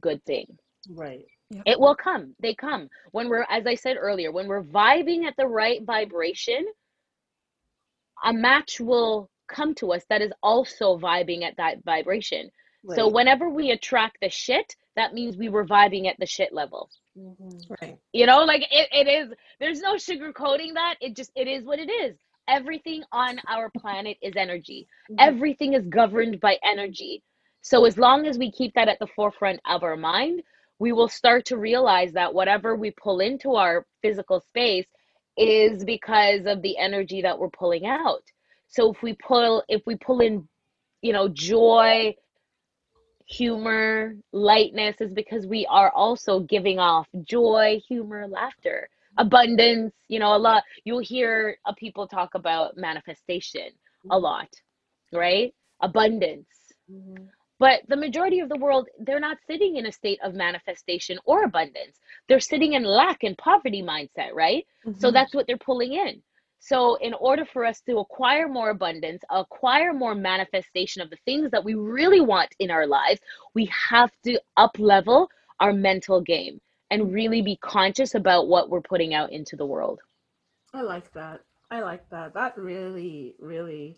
[0.00, 0.46] good thing.
[0.90, 1.26] Right.
[1.52, 1.62] Yep.
[1.66, 2.32] it will come.
[2.40, 2.88] They come.
[3.10, 6.64] When we're as i said earlier when we're vibing at the right vibration
[8.22, 12.50] a match will come to us that is also vibing at that vibration
[12.84, 12.96] right.
[12.96, 16.90] so whenever we attract the shit that means we were vibing at the shit level.
[17.18, 17.72] Mm-hmm.
[17.80, 17.98] Right.
[18.12, 20.96] You know, like it, it is, there's no sugarcoating that.
[21.00, 22.16] It just, it is what it is.
[22.48, 25.16] Everything on our planet is energy, mm-hmm.
[25.18, 27.22] everything is governed by energy.
[27.62, 30.42] So as long as we keep that at the forefront of our mind,
[30.78, 34.86] we will start to realize that whatever we pull into our physical space
[35.36, 38.22] is because of the energy that we're pulling out.
[38.68, 40.48] So if we pull if we pull in,
[41.02, 42.14] you know, joy,
[43.30, 48.88] humor, lightness is because we are also giving off joy, humor, laughter,
[49.18, 49.94] abundance.
[50.08, 53.70] You know, a lot, you'll hear uh, people talk about manifestation
[54.10, 54.24] a mm-hmm.
[54.24, 54.48] lot,
[55.12, 55.54] right?
[55.80, 56.48] Abundance.
[56.90, 57.24] Mm-hmm.
[57.58, 61.44] But the majority of the world, they're not sitting in a state of manifestation or
[61.44, 61.98] abundance.
[62.26, 64.66] They're sitting in lack and poverty mindset, right?
[64.86, 64.98] Mm-hmm.
[64.98, 66.22] So that's what they're pulling in.
[66.62, 71.50] So, in order for us to acquire more abundance, acquire more manifestation of the things
[71.50, 73.18] that we really want in our lives,
[73.54, 76.60] we have to up level our mental game
[76.90, 80.00] and really be conscious about what we're putting out into the world.
[80.74, 81.40] I like that.
[81.70, 82.34] I like that.
[82.34, 83.96] That really, really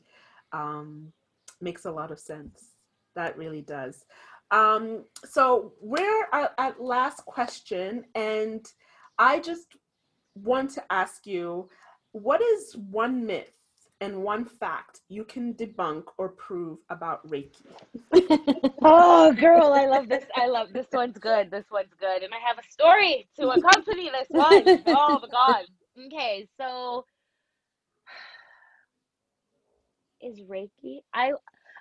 [0.53, 1.13] um,
[1.61, 2.77] makes a lot of sense.
[3.17, 4.05] That really does.
[4.53, 8.65] Um, so, we're at, at last question, and
[9.19, 9.67] I just
[10.37, 11.69] want to ask you
[12.13, 13.59] what is one myth
[14.01, 17.67] and one fact you can debunk or prove about Reiki?
[18.83, 20.25] oh, girl, I love this.
[20.37, 21.51] I love this one's good.
[21.51, 22.23] This one's good.
[22.23, 24.83] And I have a story to accompany this one.
[24.89, 25.65] Oh my god.
[26.07, 27.05] Okay, so
[30.21, 31.33] is Reiki I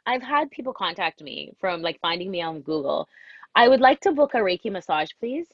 [0.05, 3.07] I've had people contact me from like finding me on Google.
[3.55, 5.47] I would like to book a Reiki massage, please.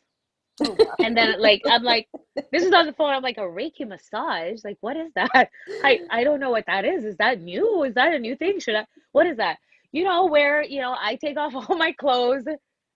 [0.63, 2.07] Oh, and then like I'm like,
[2.51, 3.13] this is on the phone.
[3.13, 4.63] I'm like a Reiki massage.
[4.63, 5.29] Like, what is that?
[5.83, 7.03] I I don't know what that is.
[7.05, 7.83] Is that new?
[7.83, 8.59] Is that a new thing?
[8.59, 8.85] Should I?
[9.11, 9.57] What is that?
[9.91, 12.45] You know where you know I take off all my clothes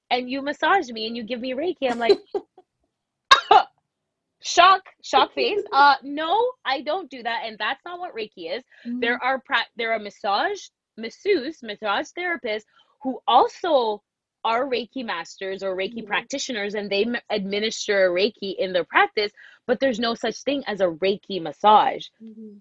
[0.09, 1.89] and you massage me and you give me Reiki.
[1.89, 2.19] I'm like,
[4.41, 5.63] shock, shock face.
[5.71, 8.63] Uh, no, I don't do that, and that's not what Reiki is.
[8.85, 8.99] Mm-hmm.
[8.99, 10.59] There are pra- there are massage
[10.97, 12.65] masseuse, massage therapists
[13.01, 14.03] who also
[14.43, 16.07] are Reiki masters or Reiki mm-hmm.
[16.07, 19.31] practitioners and they administer Reiki in their practice,
[19.67, 22.05] but there's no such thing as a Reiki massage.
[22.23, 22.57] Mm-hmm.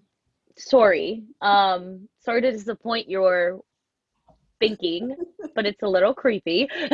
[0.57, 1.23] Sorry.
[1.41, 3.61] Um, sorry to disappoint your
[4.59, 5.15] thinking,
[5.55, 6.69] but it's a little creepy.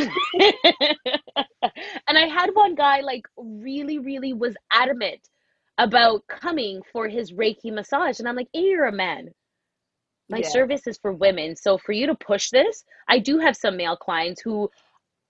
[2.07, 5.19] and I had one guy like really, really was adamant
[5.77, 8.19] about coming for his Reiki massage.
[8.19, 9.29] And I'm like, hey, you're a man.
[10.29, 10.49] My yeah.
[10.49, 11.55] service is for women.
[11.55, 14.69] So for you to push this, I do have some male clients who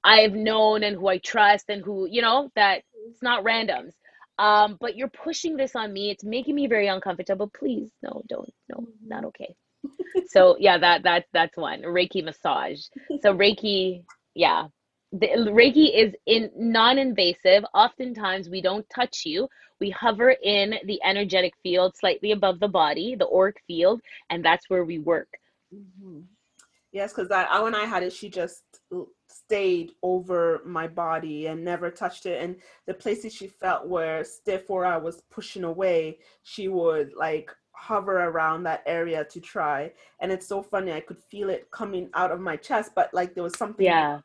[0.03, 3.93] I've known and who I trust and who, you know, that it's not randoms.
[4.39, 6.11] Um, but you're pushing this on me.
[6.11, 7.49] It's making me very uncomfortable.
[7.53, 9.55] Please, no, don't, no, not okay.
[10.27, 12.81] so yeah, that that that's one Reiki massage.
[13.21, 14.03] So Reiki,
[14.35, 14.67] yeah,
[15.11, 17.63] the Reiki is in non-invasive.
[17.73, 19.47] Oftentimes we don't touch you.
[19.79, 24.69] We hover in the energetic field slightly above the body, the auric field, and that's
[24.69, 25.29] where we work.
[25.73, 26.21] Mm-hmm.
[26.91, 28.63] Yes, because I, I, when I had it, she just
[29.29, 32.41] stayed over my body and never touched it.
[32.41, 32.55] And
[32.85, 38.23] the places she felt were stiff or I was pushing away, she would like hover
[38.23, 39.91] around that area to try.
[40.21, 40.91] And it's so funny.
[40.91, 44.19] I could feel it coming out of my chest, but like there was something yeah.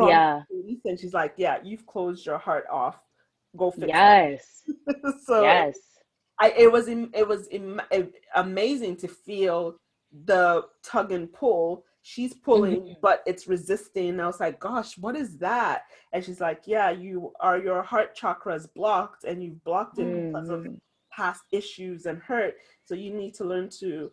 [0.00, 0.42] From yeah.
[0.84, 2.98] and she's like, Yeah, you've closed your heart off.
[3.56, 4.62] Go fix yes.
[4.66, 4.96] it.
[5.24, 5.78] so yes.
[6.38, 7.48] I, it was it was
[8.34, 9.76] amazing to feel
[10.24, 12.92] the tug and pull she's pulling mm-hmm.
[13.02, 15.82] but it's resisting i was like gosh what is that
[16.12, 20.06] and she's like yeah you are your heart chakra is blocked and you've blocked it
[20.06, 20.32] mm-hmm.
[20.32, 20.74] because of mm-hmm.
[21.12, 22.54] past issues and hurt
[22.84, 24.10] so you need to learn to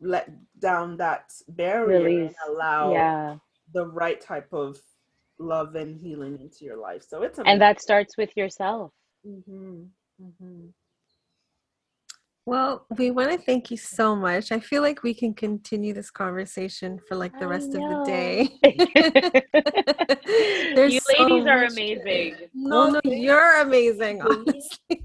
[0.00, 2.34] let down that barrier Release.
[2.44, 3.36] and allow yeah.
[3.72, 4.78] the right type of
[5.42, 7.52] love and healing into your life so it's amazing.
[7.52, 8.92] and that starts with yourself
[9.26, 9.82] mm-hmm.
[10.22, 10.66] Mm-hmm.
[12.44, 14.50] Well, we want to thank you so much.
[14.50, 18.48] I feel like we can continue this conversation for like the rest of the day.
[20.88, 22.34] you so ladies are amazing.
[22.52, 24.90] No, no, you're amazing, honestly.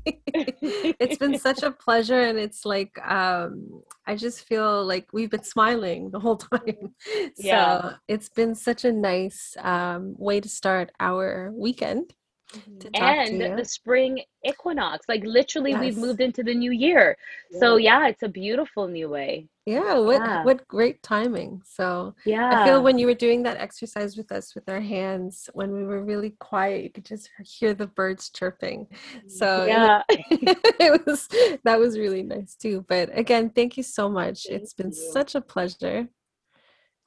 [0.99, 5.43] it's been such a pleasure and it's like um I just feel like we've been
[5.43, 6.95] smiling the whole time.
[7.38, 7.81] Yeah.
[7.81, 12.15] So it's been such a nice um way to start our weekend.
[12.53, 13.03] Mm-hmm.
[13.03, 15.82] and the spring equinox like literally yes.
[15.82, 17.18] we've moved into the new year.
[17.52, 17.60] Yeah.
[17.60, 19.49] so yeah it's a beautiful new way.
[19.65, 20.44] Yeah what yeah.
[20.45, 21.61] what great timing.
[21.65, 25.49] So yeah i feel when you were doing that exercise with us with our hands
[25.53, 28.88] when we were really quiet you could just hear the birds chirping.
[29.28, 30.03] So yeah.
[30.10, 31.28] it was
[31.65, 32.86] that was really nice too.
[32.88, 34.45] But again thank you so much.
[34.48, 35.11] Thank it's been you.
[35.11, 36.07] such a pleasure.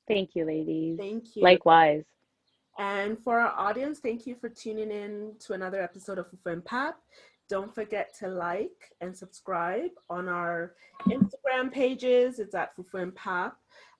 [0.06, 0.98] Thank you ladies.
[0.98, 1.42] Thank you.
[1.42, 2.04] Likewise
[2.78, 6.64] and for our audience, thank you for tuning in to another episode of Fufu and
[6.64, 6.96] Pap.
[7.48, 10.74] Don't forget to like and subscribe on our
[11.08, 12.38] Instagram pages.
[12.38, 13.56] It's at Fufu and Pap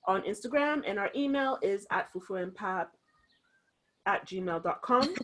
[0.06, 2.92] on Instagram, and our email is at Fufu and Pap
[4.06, 5.14] at gmail.com.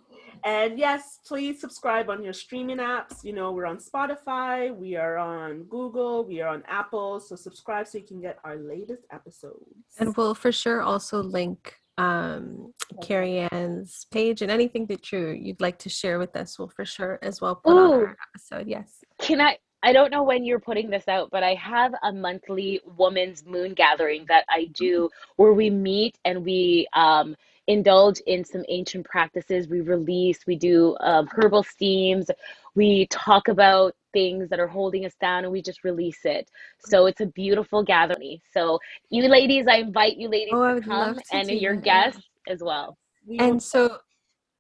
[0.45, 3.25] and yes, please subscribe on your streaming apps.
[3.25, 7.21] You know, we're on Spotify, we are on Google, we are on Apple.
[7.21, 9.65] So subscribe so you can get our latest episodes.
[9.99, 15.61] And we'll for sure also link um, Carrie Ann's page and anything that you you'd
[15.61, 17.79] like to share with us will for sure as well put Ooh.
[17.79, 18.69] on our episode.
[18.69, 19.05] Yes.
[19.19, 22.81] Can I I don't know when you're putting this out, but I have a monthly
[22.97, 27.37] woman's moon gathering that I do where we meet and we um,
[27.67, 29.69] indulge in some ancient practices.
[29.69, 32.31] We release, we do um, herbal steams,
[32.75, 36.49] we talk about things that are holding us down and we just release it.
[36.79, 38.39] So it's a beautiful gathering.
[38.55, 38.79] So
[39.11, 41.85] you ladies, I invite you ladies oh, to come to and your that.
[41.85, 42.97] guests as well.
[43.39, 43.99] And so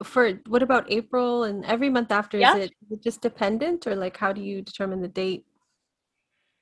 [0.04, 2.56] for what about April and every month after yeah.
[2.56, 5.44] is it just dependent or like how do you determine the date?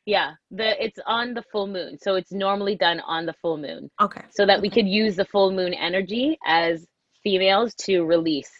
[0.06, 1.98] Yeah, the it's on the full moon.
[2.00, 3.90] So it's normally done on the full moon.
[4.00, 4.22] Okay.
[4.30, 4.62] So that okay.
[4.62, 6.86] we could use the full moon energy as
[7.24, 8.52] females to release.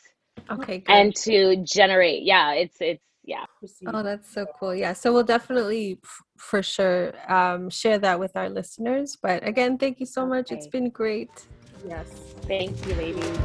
[0.51, 0.78] Okay.
[0.78, 0.93] Good.
[0.93, 2.23] And to generate.
[2.24, 3.44] Yeah, it's it's yeah.
[3.86, 4.74] Oh, that's so cool.
[4.74, 4.92] Yeah.
[4.92, 9.16] So we'll definitely f- for sure um, share that with our listeners.
[9.20, 10.28] But again, thank you so okay.
[10.28, 10.52] much.
[10.52, 11.30] It's been great.
[11.86, 12.09] Yes.
[12.46, 13.38] Thank you, ladies.